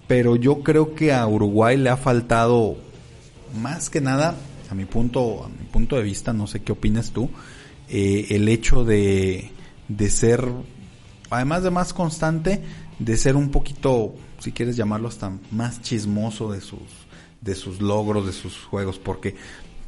[0.07, 2.77] Pero yo creo que a Uruguay le ha faltado
[3.61, 4.35] más que nada,
[4.69, 7.29] a mi punto, a mi punto de vista, no sé qué opinas tú,
[7.89, 9.51] eh, el hecho de,
[9.87, 10.45] de ser,
[11.29, 12.61] además de más constante,
[12.99, 16.79] de ser un poquito, si quieres llamarlo hasta más chismoso de sus,
[17.41, 19.35] de sus logros, de sus juegos, porque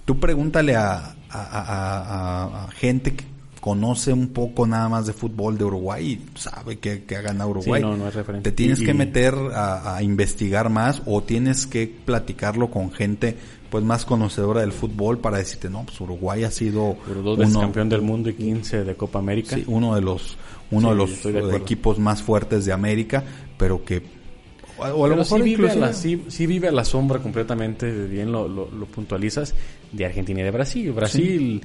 [0.06, 1.16] tú pregúntale a,
[2.76, 3.26] gente que
[3.66, 7.50] conoce un poco nada más de fútbol de Uruguay y sabe que, que ha ganado
[7.50, 7.82] Uruguay.
[7.82, 8.52] no, no es referente.
[8.52, 13.36] Te tienes Y- que meter a, a investigar más o tienes que platicarlo con gente
[13.72, 17.62] pues más conocedora del fútbol para decirte, no, pues Uruguay ha sido dos veces uno,
[17.64, 19.56] campeón del mundo y 15 de Copa América.
[19.56, 20.38] sí, uno de los
[20.70, 23.24] uno Sí, de los de equipos más fuertes de América,
[23.58, 24.04] pero que
[24.78, 27.18] o a lo Pero mejor sí vive, a la, sí, sí vive a la sombra
[27.20, 29.56] completamente, bien lo, lo, lo puntualizas,
[29.92, 30.92] de Argentina y de Brasil.
[30.92, 31.62] Brasil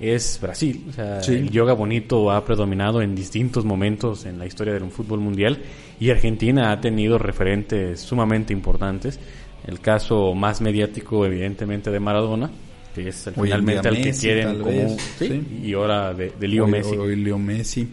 [0.00, 0.84] es Brasil.
[0.88, 1.32] O sea, Sí.
[1.34, 5.58] el yoga bonito ha predominado en distintos momentos en la historia del fútbol mundial
[5.98, 9.18] y Argentina ha tenido referentes sumamente importantes.
[9.66, 12.50] El caso más mediático, evidentemente, de Maradona,
[12.94, 14.70] que es en finalmente al que quieren como...
[14.70, 15.58] vez, sí, sí.
[15.64, 16.96] Y ahora de, de Leo hoy- Messi.
[16.96, 17.88] hoy Leo Messi.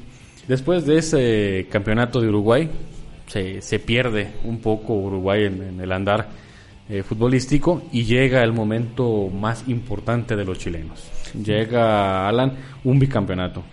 [0.47, 2.69] Después de ese campeonato de Uruguay,
[3.27, 6.29] se, se pierde un poco Uruguay en, en el andar
[6.89, 11.09] eh, futbolístico y llega el momento más importante de los chilenos.
[11.33, 12.53] Llega, Alan,
[12.83, 13.63] un bicampeonato.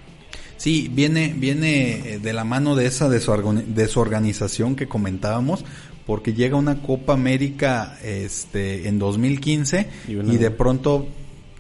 [0.57, 5.65] Sí, viene, viene eh, de la mano de esa desorgan- desorganización que comentábamos,
[6.07, 11.09] porque llega una Copa América este, en 2015 Y y, de pronto,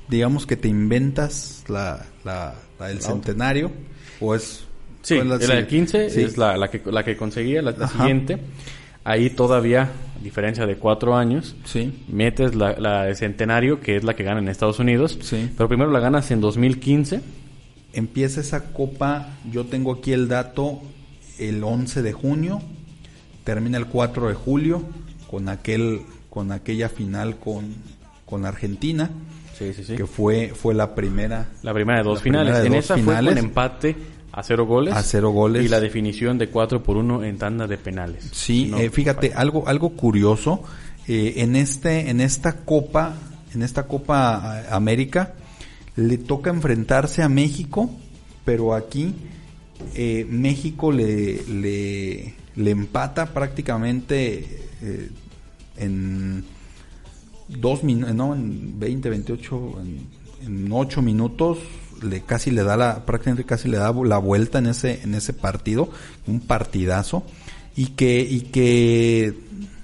[0.09, 3.71] digamos que te inventas la, la, la del centenario,
[4.21, 4.65] o es...
[5.03, 6.21] Sí, la, del 15 sí.
[6.21, 8.39] es la, la que, la que conseguía, la, siguiente.
[9.11, 14.05] Ahí todavía, a diferencia de cuatro años, Sí, metes la, la de centenario, que es
[14.05, 15.19] la que gana en Estados Unidos.
[15.23, 15.51] Sí.
[15.57, 17.21] Pero primero la ganas en 2015.
[17.93, 20.81] empieza esa copa, yo tengo aquí el dato,
[21.39, 22.61] el 11 de junio,
[23.45, 24.83] termina el 4 de julio
[25.29, 27.75] con aquel con aquella final con,
[28.27, 29.11] con Argentina,
[29.59, 29.97] Sí, sí, sí.
[29.97, 32.65] que fue fue la primera La primera de dos finales.
[32.65, 33.33] en esa finales.
[33.33, 33.97] fue con empate
[34.33, 34.95] a cero goles.
[34.95, 35.65] A cero goles.
[35.65, 38.29] Y la definición de 4 por 1 en tanda de penales.
[38.33, 40.63] Sí, No, eh, fíjate, algo, algo curioso,
[41.09, 43.15] eh, en este, en esta Copa,
[43.55, 45.35] en esta Copa eh, América,
[45.97, 47.91] le toca enfrentarse a México,
[48.45, 49.15] pero aquí
[49.95, 55.11] eh, México le, le, le empata prácticamente eh,
[55.77, 56.45] en
[57.49, 61.59] dos minutos, no, en 20, 28, en, en 8 minutos,
[62.03, 65.33] le casi le da la, prácticamente casi le da la vuelta en ese, en ese
[65.33, 65.91] partido,
[66.27, 67.25] un partidazo.
[67.77, 69.35] y que, y que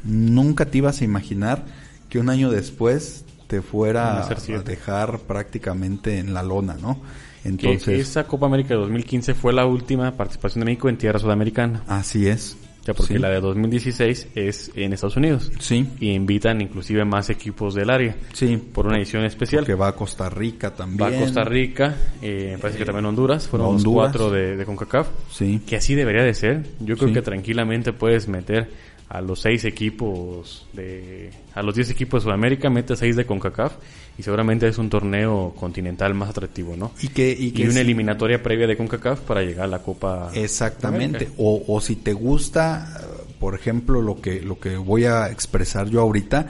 [0.04, 1.64] nunca te ibas a imaginar
[2.08, 7.00] que un año después te fuera a dejar prácticamente en la lona, ¿no?
[7.44, 11.84] Entonces, esa Copa América de 2015 fue la última participación de México en tierra sudamericana.
[11.86, 12.56] Así es.
[12.87, 15.51] Ya porque la de 2016 es en Estados Unidos.
[15.59, 15.89] Sí.
[15.99, 18.14] Y invitan inclusive más equipos del área.
[18.32, 18.57] Sí.
[18.57, 19.66] Por una edición especial.
[19.66, 21.03] Que va a Costa Rica también.
[21.03, 23.49] Va a Costa Rica, eh, parece que también Honduras.
[23.49, 25.09] Fueron los cuatro de, de, CONCACAF.
[25.32, 25.62] Sí.
[25.66, 26.64] Que así debería de ser.
[26.78, 28.68] Yo creo que tranquilamente puedes meter
[29.09, 33.74] a los seis equipos de a los diez equipos de Sudamérica mete seis de Concacaf
[34.18, 38.66] y seguramente es un torneo continental más atractivo no y que y, una eliminatoria previa
[38.66, 41.28] de Concacaf para llegar a la Copa exactamente.
[41.36, 43.00] O, o si te gusta
[43.38, 46.46] por ejemplo lo que lo que voy a expresar yo ahorita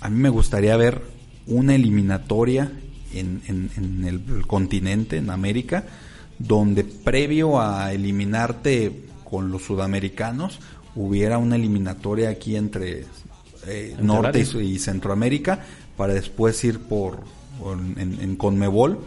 [0.00, 1.02] a mí me gustaría ver
[1.46, 2.70] una eliminatoria
[3.12, 5.84] en, en, en el continente en América
[6.38, 8.92] donde previo a eliminarte
[9.24, 10.58] con los sudamericanos
[10.94, 13.04] hubiera una eliminatoria aquí entre
[13.66, 15.60] eh, Norte y, Centroamérica
[16.00, 17.18] para después ir por
[17.62, 19.00] en, Conmebol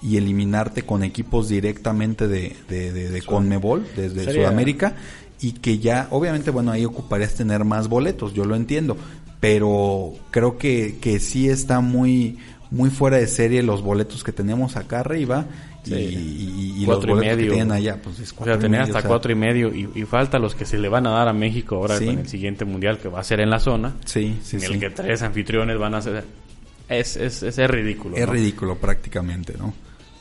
[0.00, 4.96] y eliminarte con equipos directamente de, de, Conmebol desde Sudamérica
[5.42, 8.96] y que ya obviamente bueno ahí ocuparías tener más boletos yo lo entiendo
[9.40, 12.38] pero creo que, que sí está muy
[12.70, 15.44] muy fuera de serie los boletos que tenemos acá arriba
[15.84, 18.00] y, los boletos que tienen allá.
[18.02, 20.88] Pues es o sea, tener hasta cuatro y medio y, falta los que se le
[20.88, 23.50] van a dar a México ahora con el siguiente mundial que va a ser en
[23.50, 23.94] la zona.
[24.04, 26.24] Sí, sí, en el que tres anfitriones van a ser.
[26.88, 28.16] Es, es, es, ridículo.
[28.16, 29.72] Es ridículo prácticamente, ¿no?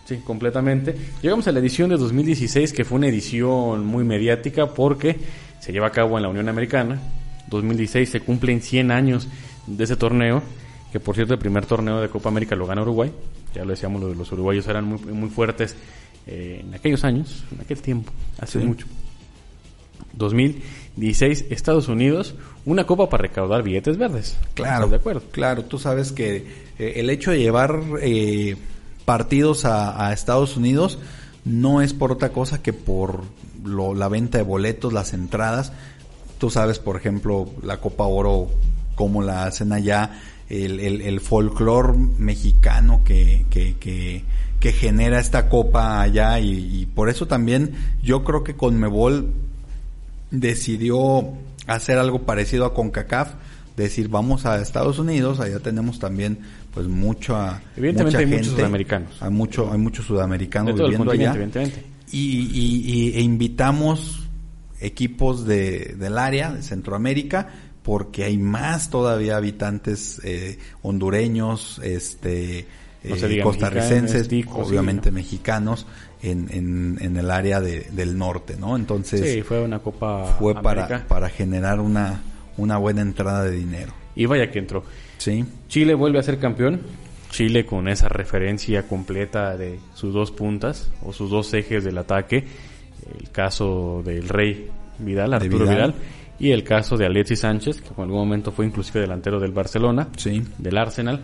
[0.05, 0.95] Sí, completamente.
[1.21, 5.17] Llegamos a la edición de 2016 que fue una edición muy mediática porque
[5.59, 6.99] se lleva a cabo en la Unión Americana.
[7.49, 9.27] 2016 se cumplen 100 años
[9.67, 10.41] de ese torneo
[10.91, 13.11] que por cierto el primer torneo de Copa América lo gana Uruguay,
[13.53, 15.75] ya lo decíamos, los uruguayos eran muy, muy fuertes
[16.27, 18.85] eh, en aquellos años, en aquel tiempo, hace mucho.
[20.13, 22.35] 2016, Estados Unidos,
[22.65, 24.37] una copa para recaudar billetes verdes.
[24.53, 25.23] Claro, de acuerdo.
[25.31, 28.55] Claro, tú sabes que eh, el hecho de llevar eh,
[29.05, 30.99] partidos a, Estados Unidos
[31.45, 33.23] no es por otra cosa que por
[33.65, 35.71] la venta de boletos, las entradas.
[36.37, 38.49] Tú sabes, por ejemplo, la Copa Oro,
[38.95, 40.21] cómo la hacen allá
[40.51, 43.75] el, el, el folclore mexicano que, que,
[44.59, 47.71] que, genera esta copa allá y, por eso también
[48.03, 49.31] yo creo que Conmebol
[50.29, 51.33] decidió
[51.67, 53.33] hacer algo parecido a CONCACAF,
[53.77, 56.39] decir vamos a Estados Unidos, allá tenemos también
[56.73, 61.35] pues mucha, evidentemente hay muchos sudamericanos, hay mucho, hay muchos sudamericanos viviendo allá
[62.11, 64.27] y, y, e invitamos
[64.81, 67.49] equipos de, del área de Centroamérica
[67.83, 72.65] porque hay más todavía habitantes eh, hondureños, este,
[73.03, 75.87] eh, costarricenses, obviamente mexicanos
[76.21, 78.75] en, en, el área del norte, ¿no?
[78.75, 82.21] Entonces sí, fue una copa fue para para generar una
[82.57, 83.93] una buena entrada de dinero.
[84.15, 84.83] Y vaya que entró.
[85.17, 85.45] Sí.
[85.67, 86.81] Chile vuelve a ser campeón.
[87.31, 92.45] Chile con esa referencia completa de sus dos puntas o sus dos ejes del ataque.
[93.19, 94.69] El caso del Rey
[94.99, 95.95] Vidal, Arturo Vidal
[96.41, 100.07] y el caso de Alexis Sánchez, que en algún momento fue inclusive delantero del Barcelona,
[100.17, 100.41] sí.
[100.57, 101.21] del Arsenal.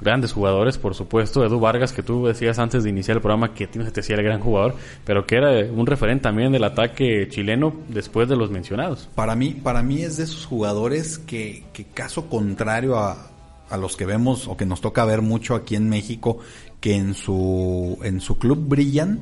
[0.00, 1.44] Grandes jugadores, por supuesto.
[1.44, 4.22] Edu Vargas, que tú decías antes de iniciar el programa que tienes te decía el
[4.22, 9.10] gran jugador, pero que era un referente también del ataque chileno después de los mencionados.
[9.14, 13.30] Para mí, para mí es de esos jugadores que, que caso contrario a,
[13.68, 16.38] a los que vemos o que nos toca ver mucho aquí en México,
[16.80, 19.20] que en su, en su club brillan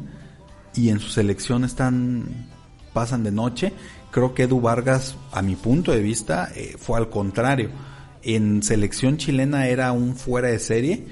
[0.76, 2.46] y en su selección están,
[2.92, 3.72] pasan de noche
[4.12, 7.70] Creo que Edu Vargas, a mi punto de vista, eh, fue al contrario.
[8.22, 11.06] En selección chilena era un fuera de serie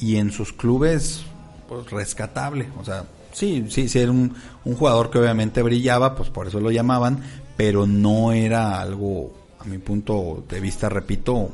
[0.00, 1.22] y en sus clubes,
[1.68, 2.68] pues rescatable.
[2.78, 4.34] O sea, sí, sí, sí, era un,
[4.64, 7.20] un jugador que obviamente brillaba, pues por eso lo llamaban,
[7.56, 11.50] pero no era algo, a mi punto de vista, repito,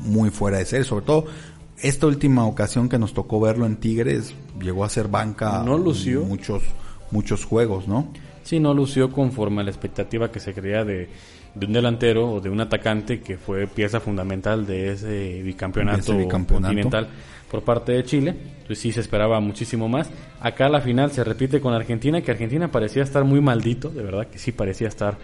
[0.00, 0.84] muy fuera de serie.
[0.84, 1.24] Sobre todo,
[1.78, 6.22] esta última ocasión que nos tocó verlo en Tigres, llegó a ser banca no lució.
[6.22, 6.62] muchos,
[7.10, 8.08] muchos juegos, ¿no?
[8.44, 11.08] Sí, no lució conforme a la expectativa que se creía de,
[11.54, 17.08] un delantero o de un atacante que fue pieza fundamental de ese bicampeonato, continental
[17.50, 18.30] por parte de Chile.
[18.30, 20.10] Entonces sí se esperaba muchísimo más.
[20.40, 24.26] Acá la final se repite con Argentina, que Argentina parecía estar muy maldito, de verdad
[24.26, 25.16] que sí parecía estar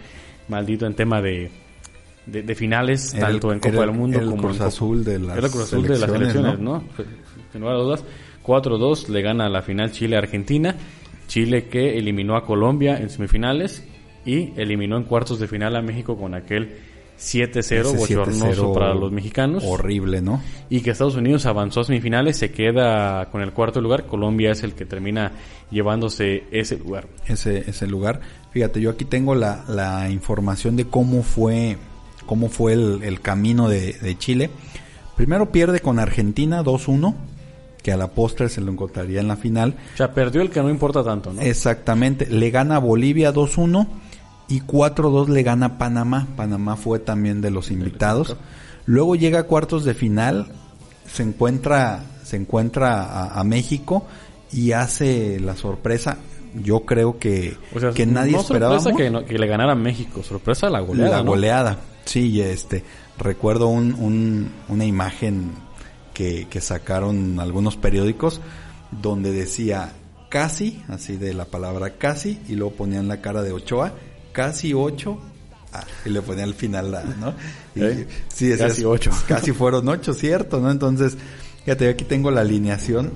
[0.47, 1.51] maldito en tema de,
[2.25, 5.53] de, finales, tanto en Copa del Mundo como Cruz en Azul de las era el
[5.53, 6.83] Cruz Azul de las selecciones, ¿no?
[7.51, 8.03] Sin lugar a dudas,
[8.43, 10.75] 4-2 le gana la final Chile Argentina
[11.31, 13.87] Chile que eliminó a Colombia en semifinales
[14.25, 16.75] y eliminó en cuartos de final a México con aquel
[17.17, 19.63] 7-0, Ese bochornoso 7-0 para los mexicanos.
[19.65, 20.41] Horrible, ¿no?
[20.69, 24.07] Y que Estados Unidos avanzó a semifinales, se queda con el cuarto lugar.
[24.07, 25.31] Colombia es el que termina
[25.69, 27.07] llevándose ese lugar.
[27.25, 28.19] ese, ese lugar.
[28.51, 31.77] Fíjate, yo aquí tengo la, la información de cómo fue,
[32.25, 34.49] cómo fue el, el camino de, de Chile.
[35.15, 37.15] Primero pierde con Argentina 2-1,
[37.81, 39.75] que a la postre se lo encontraría en la final.
[39.93, 41.41] O sea, perdió el que no importa tanto, ¿no?
[41.41, 43.87] Exactamente, le gana Bolivia 2-1
[44.49, 46.27] y 4-2 le gana Panamá.
[46.35, 48.35] Panamá fue también de los invitados.
[48.85, 50.47] Luego llega a cuartos de final,
[51.11, 54.05] se encuentra, se encuentra a, a México
[54.51, 56.17] y hace la sorpresa.
[56.53, 59.71] Yo creo que, O sea, que nadie no esperaba sorpresa que, no- que le ganara
[59.71, 61.17] a México, sorpresa la goleada.
[61.17, 61.31] la ¿no?
[61.31, 61.77] goleada.
[62.03, 62.83] Sí, este,
[63.17, 65.51] recuerdo un, un- una imagen
[66.13, 68.41] que, que sacaron algunos periódicos
[68.91, 69.93] donde decía
[70.29, 73.93] casi, así de la palabra casi, y luego ponían la cara de Ochoa,
[74.31, 75.19] casi ocho,
[75.73, 77.33] ah, y le ponían al final la, ¿no?
[77.75, 78.07] Y, ¿Eh?
[78.33, 79.11] sí, decías, Casi ocho.
[79.27, 80.71] Casi fueron ocho, cierto, ¿no?
[80.71, 81.17] Entonces,
[81.65, 83.11] fíjate, aquí tengo la alineación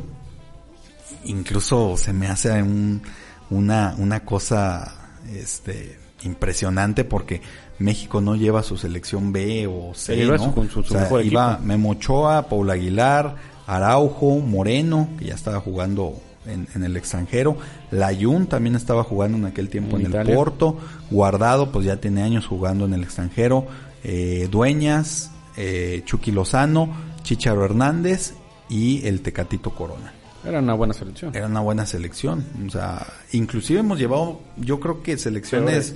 [1.25, 3.01] incluso se me hace un-
[3.49, 7.41] una, una cosa este impresionante porque
[7.79, 10.45] México no lleva su selección B o C, Se lleva ¿no?
[10.45, 11.57] su- con su- su O sea, mejor iba.
[11.63, 13.35] Memo Ochoa, Paul Aguilar,
[13.67, 17.57] Araujo, Moreno, que ya estaba jugando en, en el extranjero,
[17.91, 20.77] Layun también estaba jugando en aquel tiempo En el Porto,
[21.09, 23.65] Guardado pues ya tiene años jugando en el extranjero,
[24.03, 26.89] eh, Dueñas, eh, Chucky Lozano,
[27.23, 28.33] Chicharo Hernández
[28.69, 30.13] y el Tecatito Corona
[30.45, 31.35] Era una buena selección.
[31.35, 32.45] era una buena selección.
[32.67, 35.95] O sea, inclusive hemos llevado, yo creo que selecciones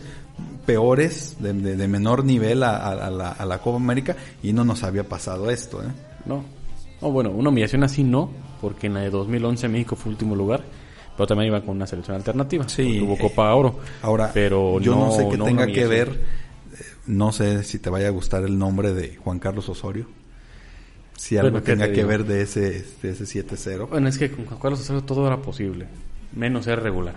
[0.73, 4.53] peores, de, de- de menor nivel a, a- a la, a la Copa América y
[4.53, 5.81] no nos había pasado esto.
[5.81, 5.87] ¿eh?
[6.25, 6.43] No.
[7.01, 8.29] No, bueno, una humillación así no,
[8.61, 10.63] porque en la de 2011 México fue último lugar,
[11.17, 12.67] pero también iba con una selección alternativa.
[12.69, 13.79] Sí, eh, Copa Oro.
[14.03, 18.07] Ahora, pero yo no, sé qué tenga que ver, eh, no sé si te vaya
[18.09, 20.05] a gustar el nombre de Juan Carlos Osorio.
[21.15, 23.89] Si algo Bueno, ¿qué tenga te que ver de ese, de ese 7-0.
[23.89, 25.87] Bueno, es que con Juan Carlos Osorio todo era posible,
[26.35, 27.15] menos ser regular.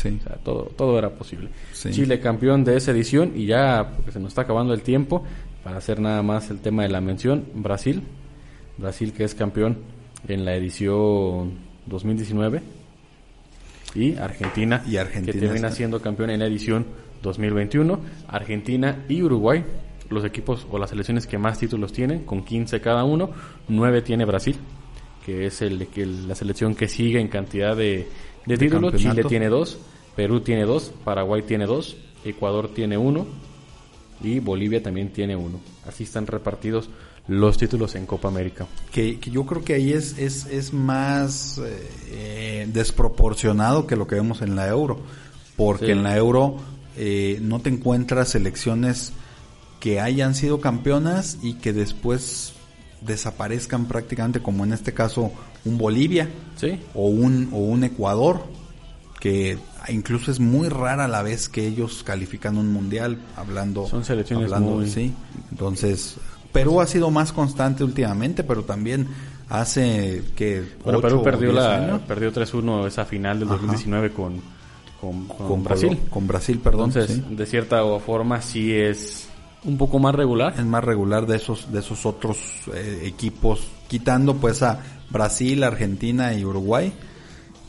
[0.00, 0.18] Sí.
[0.20, 1.48] O sea, todo, todo era posible.
[1.72, 1.90] Sí.
[1.90, 5.24] Chile campeón de esa edición y ya, porque se nos está acabando el tiempo,
[5.64, 8.02] para hacer nada más el tema de la mención, Brasil.
[8.78, 9.78] Brasil que es campeón
[10.26, 11.52] en la edición
[11.86, 12.62] 2019.
[13.94, 16.86] Y Argentina, Y Argentina que termina está- siendo campeón en la edición
[17.22, 17.98] 2021.
[18.28, 19.64] Argentina y Uruguay,
[20.08, 23.30] los equipos o las selecciones que más títulos tienen, con 15 cada uno.
[23.68, 24.56] 9 tiene Brasil,
[25.26, 28.06] que es el, que la selección que sigue en cantidad de,
[28.46, 28.94] de títulos.
[28.96, 29.78] Chile tiene dos,
[30.16, 33.26] Perú tiene dos, Paraguay tiene dos, Ecuador tiene uno
[34.22, 35.60] y Bolivia también tiene uno.
[35.86, 36.90] Así están repartidos
[37.28, 38.66] los títulos en Copa América.
[38.92, 44.06] que, que yo creo que ahí es, es, es más eh, eh, desproporcionado que lo
[44.06, 44.98] que vemos en la euro.
[45.56, 45.92] Porque Sí.
[45.92, 46.56] en la euro
[46.96, 49.12] eh, no te encuentras selecciones
[49.78, 52.52] que hayan sido campeonas y que después
[53.02, 55.32] desaparezcan prácticamente, como en este caso
[55.64, 58.42] un Bolivia Sí, o un, o un Ecuador,
[59.18, 59.58] que
[59.88, 63.86] incluso es muy rara la vez que ellos califican un mundial, hablando.
[63.86, 65.12] Son selecciones hablando, muy- Sí,
[65.50, 66.16] entonces
[66.52, 69.08] Perú ha sido más constante últimamente, pero también
[69.48, 70.64] hace que.
[70.84, 73.56] bueno, Perú perdió, la, años perdió 3-1 esa final del Ajá.
[73.58, 74.40] 2019 con,
[75.00, 75.98] con, con con Brasil.
[76.10, 76.90] Con Brasil, perdón.
[76.90, 77.34] Entonces, sí.
[77.34, 79.28] de cierta forma, sí es
[79.64, 80.54] un poco más regular.
[80.58, 82.38] Es más regular de esos, de esos otros
[82.74, 84.80] eh, equipos, quitando pues a
[85.10, 86.92] Brasil, Argentina y Uruguay,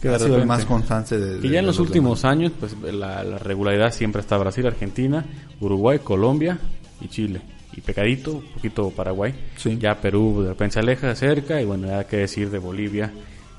[0.01, 1.39] que de ha sido el más constante de.
[1.41, 1.89] Que de- ya en de los demás.
[1.89, 5.25] últimos años, pues la, la regularidad siempre está Brasil, Argentina,
[5.59, 6.59] Uruguay, Colombia
[7.01, 7.41] y Chile.
[7.75, 9.33] Y pecadito, un poquito Paraguay.
[9.57, 9.77] Sí.
[9.79, 13.11] Ya Perú de repente se aleja cerca y bueno, ya que decir de Bolivia,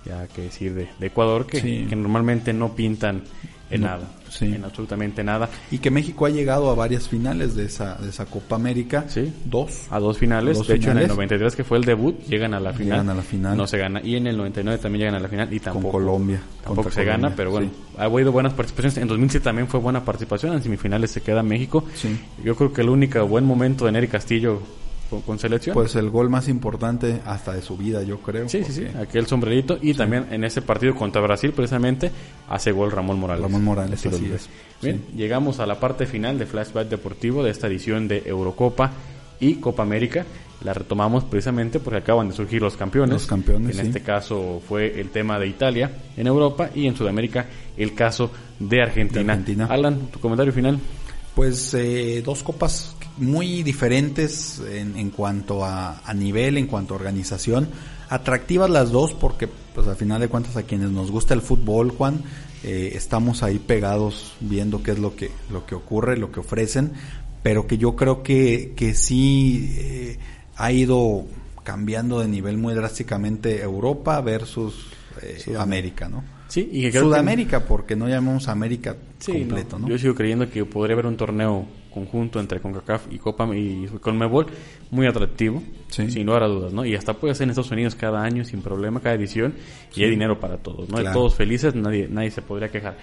[0.04, 1.86] ya que decir de, de Ecuador, que, Sí.
[1.88, 3.22] que normalmente no pintan
[3.70, 4.46] en No, nada, sí.
[4.46, 5.48] en absolutamente nada.
[5.70, 9.04] Y que México ha llegado a varias finales de esa, de esa Copa América.
[9.08, 9.32] Sí.
[9.44, 9.86] Dos.
[9.90, 11.16] A dos finales, Dos de hecho en el finales.
[11.16, 13.00] 93 que fue el debut, llegan a la final.
[13.00, 13.56] Llegan a la final.
[13.56, 14.00] No se gana.
[14.02, 15.92] Y en el 99 también llegan a la final y tampoco.
[15.92, 17.94] Colombia, Tampoco se gana, pero bueno, sí.
[17.98, 18.98] ha habido buenas participaciones.
[18.98, 20.54] En 2007 también fue buena participación.
[20.54, 21.84] En semifinales se queda México.
[21.94, 22.18] Sí.
[22.42, 24.62] Yo creo que el único buen momento de Nery Castillo
[25.12, 25.74] con, con selección.
[25.74, 28.48] Pues el gol más importante hasta de su vida, yo creo.
[28.48, 28.86] sí, sí, sí.
[28.98, 29.78] Aquel sombrerito.
[29.82, 32.10] Y también en ese partido contra Brasil, precisamente,
[32.48, 33.42] hace gol Ramón Morales.
[33.42, 34.48] Ramón Morales, así es.
[34.80, 38.90] Bien, llegamos a la parte final de Flashback Deportivo de esta edición de Eurocopa
[39.38, 40.24] y Copa América.
[40.64, 43.12] La retomamos precisamente porque acaban de surgir los campeones.
[43.12, 43.88] Los campeones, En sí.
[43.88, 47.46] este caso fue el tema de Italia en Europa y en Sudamérica
[47.76, 49.24] el caso de Argentina.
[49.24, 49.66] De Argentina.
[49.68, 50.78] Alan, tu comentario final.
[51.34, 56.96] Pues eh, dos copas muy diferentes en, en cuanto a, a nivel, en cuanto a
[56.96, 57.68] organización.
[58.08, 61.90] Atractivas las dos porque, pues al final de cuentas, a quienes nos gusta el fútbol,
[61.90, 62.22] Juan,
[62.62, 66.92] eh, estamos ahí pegados viendo qué es lo que, lo que ocurre, lo que ofrecen.
[67.42, 70.18] pero que yo creo que, que sí eh,
[70.56, 71.24] ha ido
[71.64, 74.86] cambiando de nivel muy drásticamente Europa versus
[75.20, 76.24] eh, América, ¿no?
[76.48, 79.88] Sí, y que Sudamérica, porque no llamamos América completo, ¿no?
[79.88, 84.46] Yo sigo creyendo que podría haber un torneo conjunto entre CONCACAF y Copa y CONMEBOL
[84.90, 86.84] muy atractivo, sin lugar a dudas, ¿no?
[86.84, 89.54] Y hasta puede ser en Estados Unidos cada año sin problema, cada edición,
[89.94, 91.02] y hay dinero para todos, ¿no?
[91.12, 92.96] Todos felices, nadie nadie se podría quejar.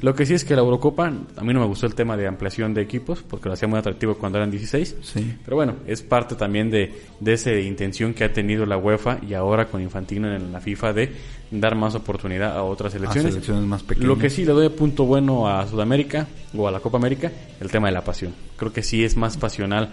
[0.00, 2.26] Lo que sí es que la Eurocopa, a mí no me gustó el tema de
[2.26, 4.96] ampliación de equipos, porque lo hacía muy atractivo cuando eran 16,
[5.44, 9.34] pero bueno, es parte también de, de esa intención que ha tenido la UEFA y
[9.34, 11.12] ahora con Infantino en la FIFA de
[11.50, 13.48] dar más oportunidad a otras selecciones.
[13.66, 14.08] más pequeñas.
[14.08, 16.26] Lo que sí le doy punto bueno a Sudamérica
[16.56, 17.30] o a la Copa América,
[17.60, 18.32] el tema de la pasión.
[18.56, 19.90] Creo que sí es más pasional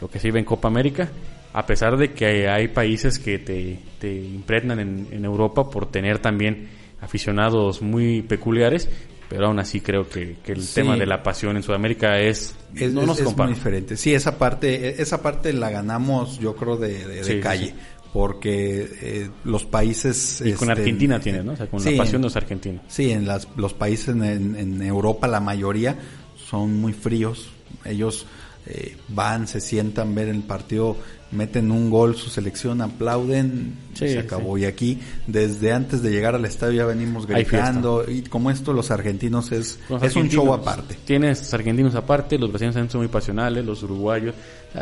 [0.00, 1.10] lo que se vive en Copa América,
[1.52, 6.68] a pesar de que hay, países que te, te impregnan en, Europa por tener también
[7.00, 8.90] aficionados muy peculiares,
[9.28, 13.06] pero aún así creo que, el tema de la pasión en Sudamérica es, es no
[13.06, 13.96] nos es muy diferente.
[13.96, 17.74] Sí, esa parte esa parte la ganamos yo creo de, calle
[18.12, 20.40] porque eh, los países...
[20.40, 21.52] Y con este, Argentina tienes, ¿no?
[21.52, 22.80] O sea, con la pasión de los argentinos.
[22.88, 24.22] Sí, en las, los países en,
[24.56, 25.98] en, Europa la mayoría
[26.34, 27.50] son muy fríos.
[27.86, 28.26] Ellos
[28.66, 30.96] eh, van, se sientan, ver el partido,
[31.30, 34.58] meten un gol, su selección, aplauden, se acabó.
[34.58, 38.04] Y aquí, desde antes de llegar al estadio ya venimos gritando.
[38.08, 40.96] Y como esto, los argentinos es, es un show aparte.
[41.04, 44.34] Tienes argentinos aparte, los brasileños son muy pasionales, los uruguayos.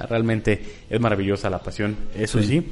[0.09, 2.65] realmente es maravillosa la pasión, eso sí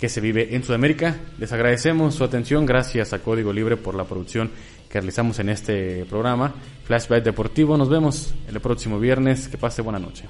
[0.00, 1.16] que se vive en Sudamérica.
[1.38, 4.50] Les agradecemos su atención, gracias a Código Libre por la producción
[4.88, 6.54] que realizamos en este programa.
[6.84, 10.24] Flashback Deportivo, nos vemos el próximo viernes, que pase buena noche.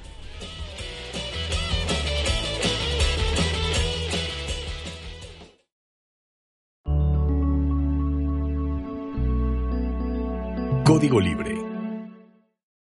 [10.83, 11.66] Código Libre